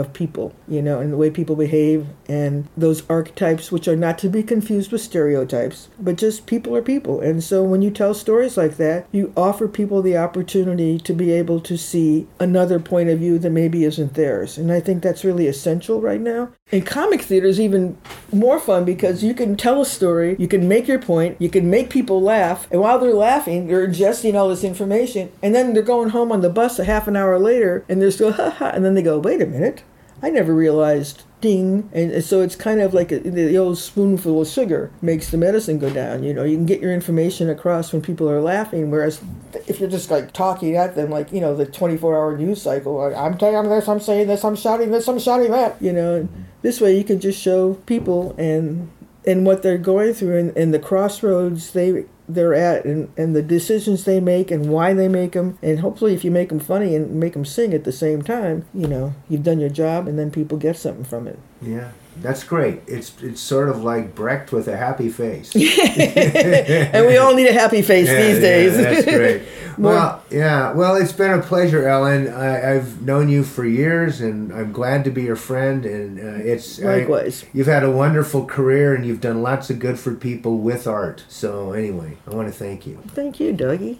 [0.00, 4.18] of people, you know, and the way people behave and those archetypes, which are not
[4.18, 7.20] to be confused with stereotypes, but just people are people.
[7.20, 11.32] And so when you tell stories like that, you offer people the opportunity to be
[11.32, 14.58] able to see another point of view that maybe isn't theirs.
[14.58, 16.50] And I think that's really essential right now.
[16.72, 17.98] And comic theater is even
[18.32, 21.68] more fun because you can tell a story, you can make your point, you can
[21.68, 25.82] make people laugh, and while they're laughing, they're ingesting all this information, and then they're
[25.82, 28.70] going home on the bus a half an hour later, and they're still ha ha,
[28.70, 29.82] and then they go, wait a minute,
[30.22, 31.24] I never realized.
[31.40, 35.38] Ding, and so it's kind of like a, the old spoonful of sugar makes the
[35.38, 36.22] medicine go down.
[36.22, 39.22] You know, you can get your information across when people are laughing, whereas
[39.66, 43.16] if you're just like talking at them, like you know, the 24-hour news cycle, like,
[43.16, 45.80] I'm telling this, I'm saying this, I'm shouting this, I'm shouting that.
[45.80, 46.28] You know,
[46.60, 48.90] this way you can just show people and
[49.26, 52.04] and what they're going through and, and the crossroads they
[52.34, 56.14] they're at and, and the decisions they make and why they make them and hopefully
[56.14, 59.14] if you make them funny and make them sing at the same time you know
[59.28, 61.90] you've done your job and then people get something from it Yeah.
[62.22, 62.80] That's great.
[62.86, 65.54] It's it's sort of like Brecht with a happy face.
[65.56, 68.76] and we all need a happy face Yeah, these yeah, days.
[68.76, 69.42] that's great.
[69.78, 70.72] Well, yeah.
[70.72, 72.28] Well, it's been a pleasure, Ellen.
[72.28, 75.86] I, I've known you for years, and I'm glad to be your friend.
[75.86, 77.44] And uh, it's I- Likewise.
[77.54, 81.24] you've had a wonderful career, and you've done lots of good for people with art.
[81.28, 82.98] So anyway, I want to thank you.
[83.08, 83.98] Thank you, Dougie.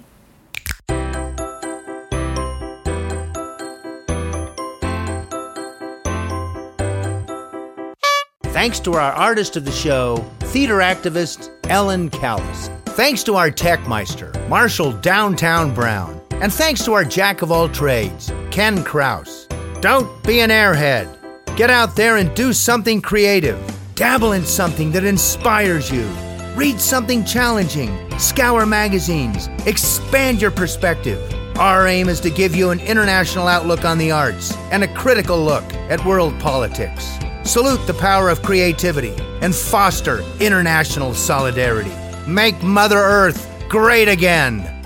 [8.60, 12.68] Thanks to our artist of the show, theater activist Ellen Callas.
[12.88, 16.20] Thanks to our techmeister, Marshall Downtown Brown.
[16.30, 19.48] And thanks to our jack of all trades, Ken Kraus.
[19.80, 21.08] Don't be an airhead.
[21.56, 23.58] Get out there and do something creative.
[23.94, 26.06] Dabble in something that inspires you.
[26.54, 27.90] Read something challenging.
[28.18, 29.48] Scour magazines.
[29.64, 31.18] Expand your perspective.
[31.56, 35.42] Our aim is to give you an international outlook on the arts and a critical
[35.42, 37.18] look at world politics.
[37.44, 41.92] Salute the power of creativity and foster international solidarity.
[42.26, 44.79] Make Mother Earth great again.